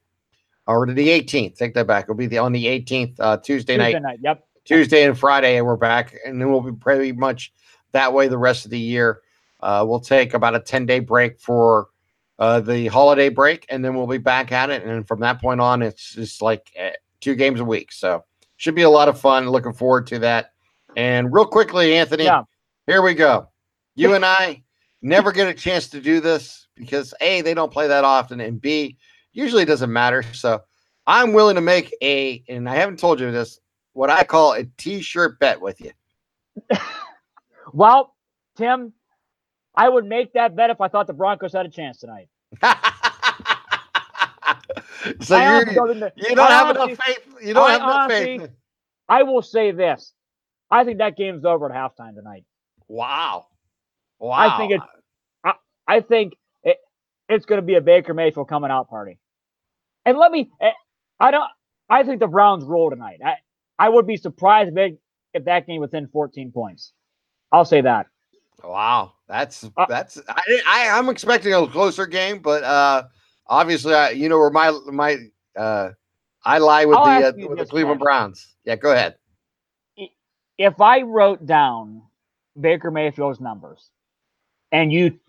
[0.68, 1.56] or the 18th.
[1.56, 2.06] Take that back.
[2.06, 4.20] It'll be the on the 18th uh, Tuesday, Tuesday night, night.
[4.24, 4.44] Yep.
[4.66, 7.52] Tuesday and Friday, and we're back, and then we'll be pretty much
[7.94, 9.22] that way the rest of the year.
[9.60, 11.88] Uh, we'll take about a 10 day break for
[12.40, 14.84] uh, the holiday break, and then we'll be back at it.
[14.84, 16.90] And from that point on, it's just like uh,
[17.20, 17.92] two games a week.
[17.92, 18.24] So
[18.58, 19.50] should be a lot of fun.
[19.50, 20.54] Looking forward to that.
[20.96, 22.44] And real quickly, Anthony, Yeah.
[22.86, 23.50] here we go.
[23.96, 24.64] You and I
[25.02, 28.62] never get a chance to do this because A, they don't play that often, and
[28.62, 28.98] B,
[29.34, 30.24] usually it doesn't matter.
[30.34, 30.62] So
[31.08, 33.60] I'm willing to make a, and I haven't told you this,
[33.94, 35.92] what I call a t-shirt bet with you.
[37.74, 38.16] Well,
[38.58, 38.94] Tim,
[39.76, 42.28] I would make that bet if I thought the Broncos had a chance tonight.
[45.22, 47.20] so you're, don't you don't have honestly- enough faith.
[47.42, 48.50] You don't I have enough faith.
[49.08, 50.14] I will say this.
[50.70, 52.44] I think that game's over at halftime tonight.
[52.88, 53.48] Wow.
[54.20, 54.32] Wow.
[54.34, 55.56] I think it's-
[55.88, 56.40] I think it,
[57.34, 59.18] it's going to be a Baker Mayfield coming out party.
[60.06, 60.72] And let me, eh,
[61.20, 61.50] I don't,
[61.90, 63.20] I think the Browns roll tonight.
[63.24, 63.36] I,
[63.78, 64.94] I would be surprised if,
[65.34, 66.94] if that game within 14 points.
[67.52, 68.08] I'll say that.
[68.64, 73.04] Wow, that's Uh, that's I, I I'm expecting a closer game, but uh
[73.48, 75.18] obviously I you know where my my
[75.58, 75.90] uh
[76.44, 78.04] I lie with I'll the uh, with the Cleveland Matt.
[78.04, 78.56] Browns.
[78.66, 79.16] Yeah, go ahead.
[80.58, 82.04] If I wrote down
[82.60, 83.90] Baker Mayfield's numbers
[84.72, 85.20] and you,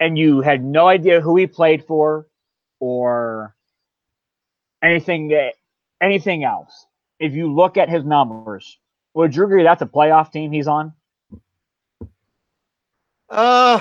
[0.00, 2.26] and you had no idea who he played for
[2.80, 3.54] or
[4.82, 5.54] anything, that-
[6.00, 6.86] anything else,
[7.18, 8.78] if you look at his numbers,
[9.14, 10.92] would you agree that's a playoff team he's on?
[13.28, 13.80] Uh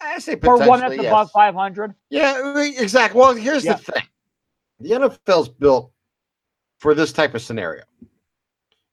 [0.00, 1.06] I say For one that's yes.
[1.06, 1.94] above 500?
[2.10, 3.18] Yeah, e- exactly.
[3.20, 3.74] Well, here's Yeah.
[3.74, 4.02] the thing.
[4.80, 5.92] The NFL's built
[6.78, 7.84] for this type of scenario.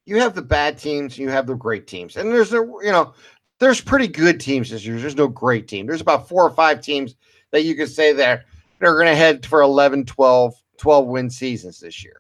[0.06, 2.16] You have the bad teams, you have the great teams.
[2.16, 3.14] And there's a you know,
[3.62, 5.00] there's pretty good teams this year.
[5.00, 5.86] There's no great team.
[5.86, 7.16] There's about four or five teams
[7.52, 8.44] that you could say they're
[8.80, 12.20] they're going to head for 11, 12, 12 win seasons this year,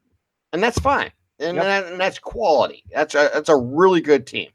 [0.54, 1.64] and that's fine, and, Yep.
[1.66, 2.84] that, and that's quality.
[2.94, 4.50] That's a that's a really good team.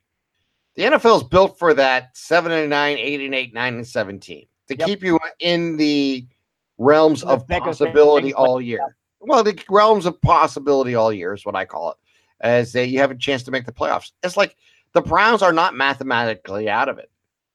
[0.76, 4.46] The NFL is built for that seven and nine, eight and eight, nine and seventeen
[4.68, 4.86] to Yep.
[4.86, 6.26] keep you in the
[6.78, 8.96] realms of possibility all year.
[9.20, 11.96] Well, the realms of possibility all year is what I call it,
[12.42, 14.12] as that you have a chance to make the playoffs.
[14.22, 14.54] It's like
[14.96, 17.10] the Browns are not mathematically out of it.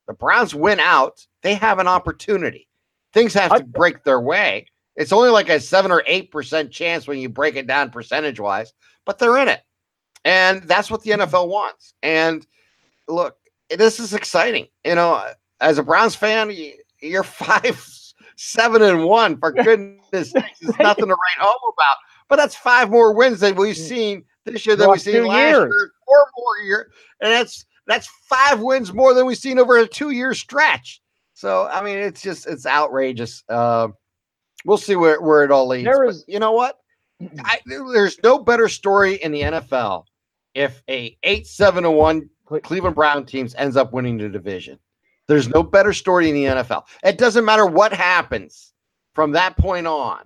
[0.06, 2.68] The Browns win out, they have an opportunity.
[3.14, 4.68] Things have to break their way.
[4.96, 8.40] It's only like a seven or eight percent chance when you break it down percentage
[8.40, 8.74] wise,
[9.08, 9.62] but they're in it.
[10.24, 11.22] And that's what the hmm.
[11.22, 11.96] NFL wants.
[12.04, 12.46] And
[13.08, 13.38] look,
[13.76, 14.68] this is exciting.
[14.86, 15.26] You know,
[15.62, 16.56] as a Browns fan,
[17.02, 17.84] you're five,
[18.36, 19.40] seven, and one.
[19.40, 21.98] For goodness sakes, it's nothing to write home about.
[22.30, 23.82] But that's five more wins than we've hmm.
[23.82, 25.74] seen this year than Well, we've seen last years.
[25.74, 26.92] year, four more year,
[27.22, 31.02] and that's that's five wins more than we've seen over a two-year stretch.
[31.34, 33.44] So I mean, it's just it's outrageous.
[33.50, 33.90] Uh,
[34.66, 35.86] we'll see where, where it all leads.
[35.86, 36.78] There but you know what?
[37.44, 40.06] I, there's no better story in the NFL
[40.54, 42.30] if a eight seven and one
[42.64, 44.78] Cleveland Brown teams ends up winning the division.
[45.28, 46.84] There's no better story in the NFL.
[47.04, 48.74] It doesn't matter what happens
[49.14, 50.24] from that point on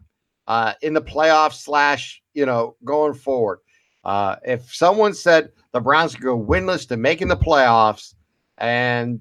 [0.47, 3.59] uh, in the playoffs slash you know going forward.
[4.05, 8.13] Uh, if someone said the Browns could go winless to making the playoffs
[8.59, 9.19] and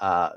[0.00, 0.30] uh,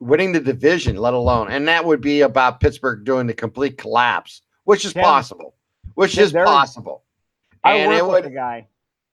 [0.00, 4.42] winning the division, let alone, and that would be about Pittsburgh doing the complete collapse,
[4.64, 5.54] which is Tim, possible,
[5.94, 7.04] which Tim, is possible.
[7.62, 8.66] I And work it with the guy.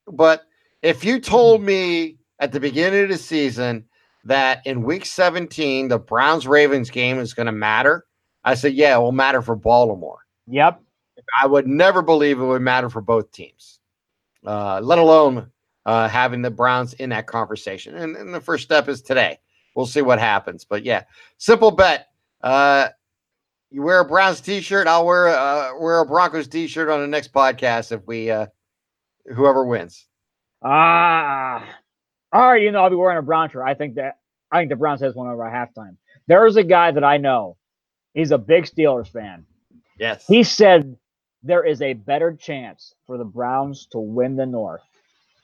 [0.08, 0.44] but
[0.82, 3.86] if you told me at the beginning of the season
[4.24, 8.06] that in week 17 the Browns Ravens game is going to matter,
[8.44, 10.20] I said, yeah, it will matter for Baltimore.
[10.48, 10.82] Yep.
[11.42, 13.80] I would never believe it would matter for both teams,
[14.46, 15.52] uh, let alone
[15.86, 17.96] uh, having the Browns in that conversation.
[17.96, 19.40] And, and the first step is today.
[19.76, 20.66] We'll see what happens.
[20.66, 21.04] But yeah,
[21.38, 22.08] simple bet.
[22.42, 22.90] Uh,
[23.72, 27.34] you wear a Browns t-shirt, I'll wear uh, wear a Broncos t-shirt on the next
[27.34, 28.48] podcast if we uh,
[29.26, 30.06] whoever wins.
[30.64, 31.68] Ah,
[32.32, 32.62] all right.
[32.62, 33.64] You know, I'll be wearing a Brown shirt.
[33.68, 34.20] I think that
[34.52, 35.98] I think the Browns has one over at halftime.
[36.28, 37.58] There is a guy that I know.
[38.14, 39.46] He's a big Steelers fan.
[40.00, 40.26] Yes.
[40.28, 40.98] He said
[41.46, 44.82] there is a better chance for the Browns to win the North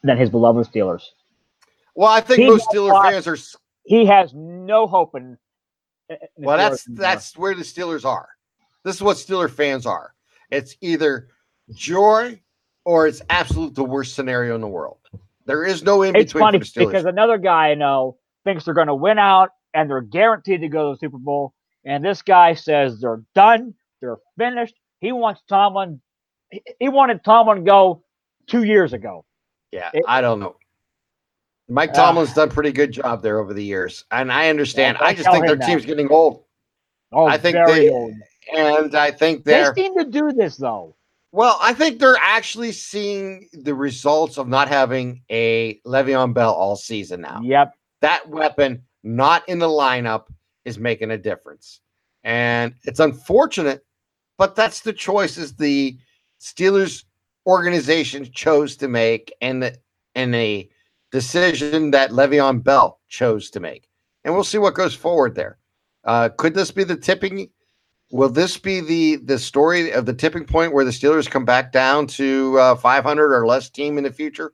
[0.04, 1.04] than his beloved Steelers.
[1.96, 3.12] Well, I think He most got Steeler lost.
[3.12, 3.38] fans are.
[3.84, 5.38] He has no hope in.
[6.10, 7.02] in Well, that's anymore.
[7.02, 8.28] that's where the Steelers are.
[8.84, 10.14] This is what Steeler fans are.
[10.50, 11.28] It's either
[11.74, 12.42] joy
[12.84, 14.98] or it's absolute the worst scenario in the world.
[15.46, 16.88] There is no in it's between funny for Steelers.
[16.88, 20.68] because another guy I know thinks they're going to win out and they're guaranteed to
[20.68, 21.54] go to the Super Bowl,
[21.86, 24.76] and this guy says they're done, they're finished.
[25.02, 26.00] He wants Tomlin.
[26.80, 28.04] he- wanted Tomlin to go
[28.48, 29.26] two years ago.
[29.72, 30.56] yeah, it- I don't know.
[31.70, 32.08] Mike Ah.
[32.08, 34.98] Tomlin's done a pretty good job there over the years, and I understand.
[35.00, 35.66] Well, I just think their that.
[35.66, 36.44] team's getting old,
[37.14, 38.14] Oh, I think very they- old.
[38.54, 40.96] and I think They seem to do this though.
[41.32, 41.58] well.
[41.62, 47.22] I think they're actually seeing the results of not having a Le'Veon Bell all season
[47.22, 47.40] now.
[47.44, 47.74] Yep.
[48.02, 50.26] that weapon not in the lineup
[50.66, 51.80] is making a difference.
[52.24, 53.86] And it's unfortunate,
[54.42, 55.96] but that's the choices the
[56.40, 57.04] Steelers
[57.46, 59.78] organization chose to make and the,
[60.16, 60.68] and a
[61.12, 63.88] decision that Le'Veon Bell chose to make.
[64.24, 65.60] And we'll see what goes forward there.
[66.06, 67.52] Uh, could this be the tipping?
[68.12, 71.72] Will this be the the story of the tipping point where the Steelers come back
[71.72, 74.54] down to uh, 500 or less team in the future?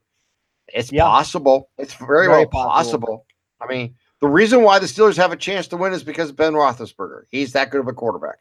[0.68, 1.04] It's Yeah.
[1.04, 1.70] possible.
[1.78, 2.74] It's very, Very well possible.
[2.74, 3.26] possible.
[3.62, 6.36] I mean, the reason why the Steelers have a chance to win is because of
[6.36, 7.22] Ben Roethlisberger.
[7.32, 8.40] He's that good of a quarterback,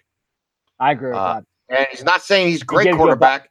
[0.78, 1.78] I agree with Uh, that.
[1.78, 3.50] and he's not saying he's great a quarterback.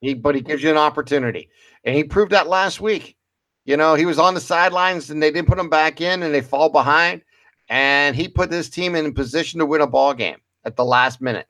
[0.00, 1.48] He, but he gives you an opportunity.
[1.84, 3.16] And he proved that last week.
[3.64, 6.34] You know, he was on the sidelines and they didn't put him back in and
[6.34, 7.22] they fall behind.
[7.68, 11.20] And he put this team in position to win a ball game at the last
[11.20, 11.46] minute.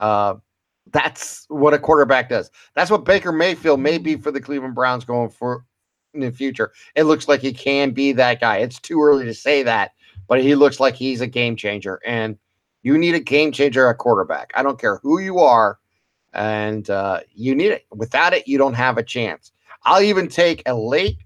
[0.00, 0.34] Uh,
[0.90, 2.50] that's what a quarterback does.
[2.74, 5.64] That's what Baker Mayfield may be for the Cleveland Browns going for
[6.14, 6.72] in the future.
[6.96, 8.56] It looks like he can be that guy.
[8.58, 9.92] It's too early to say that,
[10.26, 12.00] but he looks like he's a game changer.
[12.04, 12.36] And
[12.82, 14.52] you need a game changer at quarterback.
[14.54, 15.78] I don't care who you are
[16.32, 17.86] and uh, you need it.
[17.90, 19.52] Without it, you don't have a chance.
[19.84, 21.18] I'll even take a late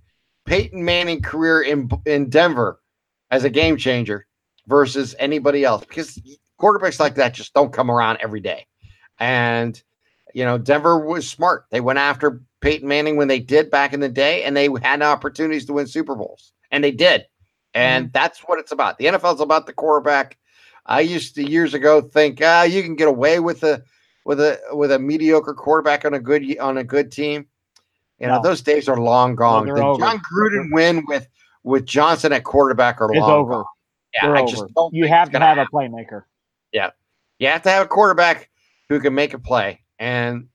[0.45, 2.81] Peyton Manning career in in Denver
[3.31, 4.27] as a game changer
[4.67, 6.21] versus anybody else because
[6.61, 8.67] quarterbacks like that just don't come around every day.
[9.19, 9.81] And
[10.35, 11.67] you know, Denver was smart.
[11.71, 15.03] They went after Peyton Manning when they did back in the day, and they had
[15.03, 17.25] opportunities to win Super Bowls, and they did.
[17.75, 18.97] And that's what it's about.
[18.97, 20.39] The NFL is about the quarterback.
[20.87, 23.83] I used to years ago think, ah, you can get away with a
[24.25, 27.47] with a with a mediocre quarterback on a good on a good team.
[28.19, 28.43] You know, No.
[28.43, 29.67] those days are long gone.
[29.67, 30.01] they're the over.
[30.01, 31.29] Jon Gruden win with
[31.65, 33.53] with Johnson at quarterback are It's long over.
[33.53, 33.65] gone.
[34.15, 34.71] Yeah, They're I just over.
[34.75, 34.95] don't.
[34.95, 36.23] You have to gonna have a playmaker.
[36.73, 36.91] Yeah,
[37.39, 38.49] You have to have a quarterback
[38.89, 39.81] who can make a play.
[39.99, 40.49] And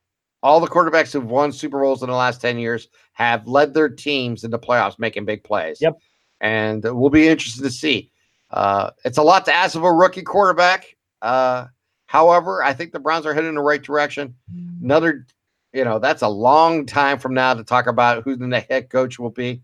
[0.43, 3.89] all the quarterbacks who've won Super Bowls in the last 10 years have led their
[3.89, 5.79] teams into playoffs making big plays.
[5.81, 5.97] Yep.
[6.39, 8.11] And we'll be interested to see.
[8.51, 10.95] Uh, it's a lot to ask of a rookie quarterback.
[11.21, 11.67] Uh,
[12.07, 14.35] however, I think the Browns are heading in the right direction.
[14.83, 15.25] Another,
[15.73, 19.17] you know, that's a long time from now to talk about who the head coach
[19.17, 19.61] will be.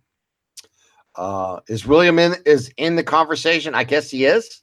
[1.15, 3.73] Uh, is William in is in the conversation?
[3.73, 4.61] I guess he is,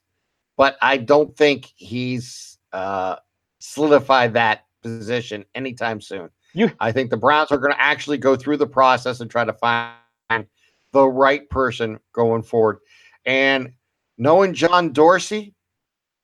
[0.56, 3.16] but I don't think he's uh,
[3.58, 6.30] solidified that position anytime soon.
[6.52, 9.44] You- I think the Browns are going to actually go through the process and try
[9.44, 10.46] to find
[10.92, 12.78] the right person going forward.
[13.26, 13.72] And
[14.18, 15.54] knowing John Dorsey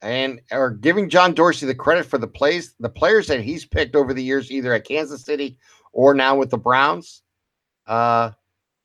[0.03, 3.95] and or giving John Dorsey the credit for the plays, the players that he's picked
[3.97, 5.59] over the years, either at Kansas City
[5.93, 7.22] or now with the Browns,
[7.86, 8.30] uh,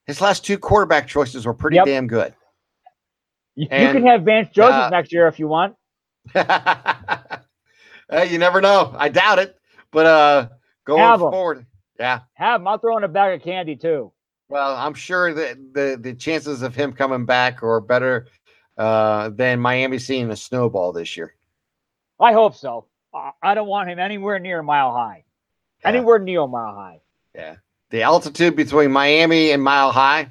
[0.08, 1.86] his last two quarterback choices were pretty Yep.
[1.86, 2.34] damn good.
[3.56, 5.76] You, you And, can have Vance Joseph uh, next year if you want.
[8.10, 8.94] Hey, you never know.
[8.98, 9.58] I doubt it,
[9.92, 10.50] but uh,
[10.86, 11.66] going Have forward,
[12.00, 12.20] yeah.
[12.36, 12.68] Have him.
[12.68, 14.12] I'll throw in a bag of candy too.
[14.48, 18.28] Well, I'm sure that the the chances of him coming back are better
[18.78, 21.34] uh, than Miami seeing a snowball this year.
[22.20, 22.86] I hope so.
[23.14, 25.24] I, I don't want him anywhere near Mile High.
[25.82, 25.90] Yeah.
[25.90, 27.02] Anywhere near Mile High.
[27.34, 27.56] Yeah,
[27.90, 30.30] the altitude between Miami and Mile High.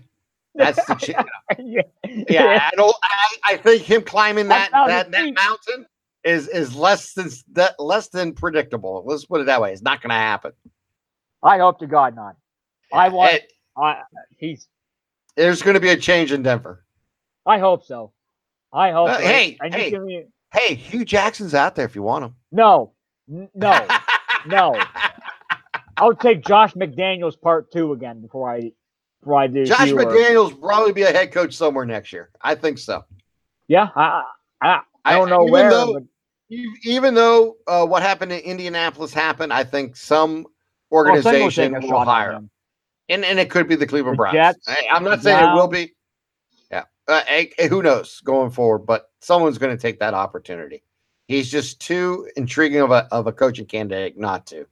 [0.55, 1.11] That's the ch-
[1.59, 1.83] yeah.
[2.29, 2.69] yeah.
[2.73, 2.95] I don't.
[3.03, 5.87] I, I think him climbing that that, that mountain
[6.23, 9.03] is is less than that less than predictable.
[9.07, 9.73] Let's put it that way.
[9.73, 10.53] It's not going to happen.
[11.43, 12.37] I hope to God not.
[12.93, 13.35] I want.
[13.35, 14.03] It- I,
[14.39, 14.69] he's.
[15.35, 16.85] there's going to be a change in Denver.
[17.45, 18.13] I hope so.
[18.75, 19.09] I hope.
[19.09, 19.91] Uh, hey, hey.
[19.91, 22.35] give me- Hey, Hue Jackson's out there if you want him.
[22.53, 22.93] no,
[23.31, 23.87] N- no.
[24.47, 24.79] No.
[25.97, 28.73] I would take Josh McDaniels part two again before I
[29.21, 29.65] before I do.
[29.65, 32.29] Josh or- McDaniels probably be a head coach somewhere next year.
[32.43, 33.05] I think so.
[33.69, 34.23] Yeah, I
[34.61, 35.71] I, I don't know even where.
[35.71, 36.03] Though, but
[36.85, 40.47] even though uh, what happened in Indianapolis happened, I think some
[40.91, 42.51] will organization will hire him.
[43.09, 44.35] And, and it could be the Cleveland The Browns.
[44.35, 45.95] Jets, Hey, I'm not saying it will be.
[47.07, 47.23] Uh,
[47.69, 50.83] who knows going forward, but someone's going to take that opportunity.
[51.29, 54.67] He's just too intriguing of a, of a coaching candidate not to.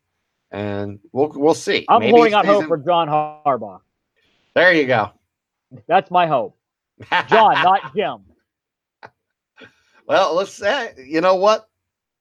[0.51, 1.87] And we'll we'll see.
[1.89, 3.81] I'm Maybe holding out hope in- for John Harbaugh.
[4.55, 5.11] There you go.
[5.87, 6.59] That's my hope.
[7.29, 8.19] John, not Jim.
[10.07, 11.69] well, let's say, you know what?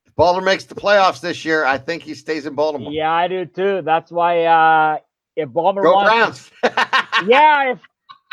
[0.06, 2.92] If Baltimore makes the playoffs this year, I think he stays in Baltimore.
[2.92, 3.82] Yeah, I do too.
[3.82, 5.00] That's why uh
[5.36, 6.86] if Baltimore Go wants Browns.
[7.28, 7.80] yeah, if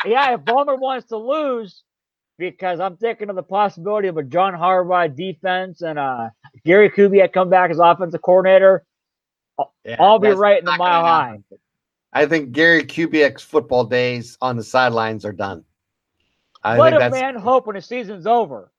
[0.05, 1.83] yeah, if Baltimore wants to lose,
[2.37, 6.29] because I'm thinking of the possibility of a John Harbaugh defense and uh
[6.65, 8.85] Gary Kubiak come back as offensive coordinator,
[9.83, 11.39] Yeah, I'll be right in the mile high.
[12.13, 15.63] I think Gary Kubiak's football days on the sidelines are done.
[16.63, 18.71] I What think a that's man hope when the season's over.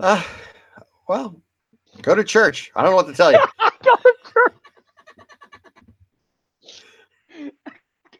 [0.00, 0.22] uh,
[1.08, 1.40] well,
[2.02, 2.70] go to church.
[2.76, 3.38] I don't know what to tell you.
[3.84, 4.54] Go to church.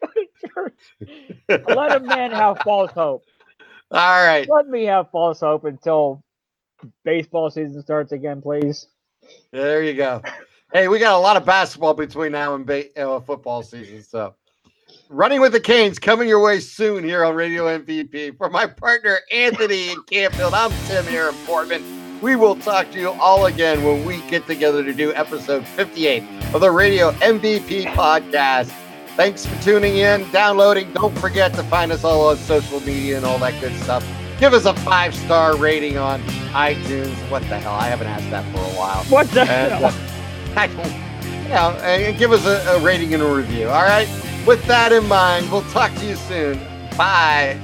[0.01, 0.02] Go to
[0.53, 0.79] church.
[1.49, 3.23] Let a man have false hope.
[3.91, 4.47] All right.
[4.49, 6.23] Let me have false hope until
[7.05, 8.87] baseball season starts again, please.
[9.51, 10.21] There you go.
[10.73, 14.01] Hey, we got a lot of basketball between now and ba- uh, football season.
[14.01, 14.33] So,
[15.09, 18.37] running with the Canes coming your way soon here on Radio MVP.
[18.37, 21.83] For my partner Anthony in Canfield, I'm Tim here in Boardman.
[22.21, 26.23] We will talk to you all again when we get together to do episode 58
[26.55, 28.71] of the Radio MVP podcast.
[29.15, 30.91] Thanks for tuning in, downloading.
[30.93, 34.03] Don't forget to find us all on social media and all that good stuff.
[34.39, 37.13] Give us a five star rating on iTunes.
[37.29, 37.73] What the hell?
[37.75, 39.03] I haven't asked that for a while.
[39.05, 39.85] What the And, hell?
[39.85, 39.93] uh,
[40.55, 43.69] I don't, and give us a, a rating and a review.
[43.69, 44.07] All right.
[44.47, 46.57] With that in mind, we'll talk to you soon.
[46.97, 47.59] Bye.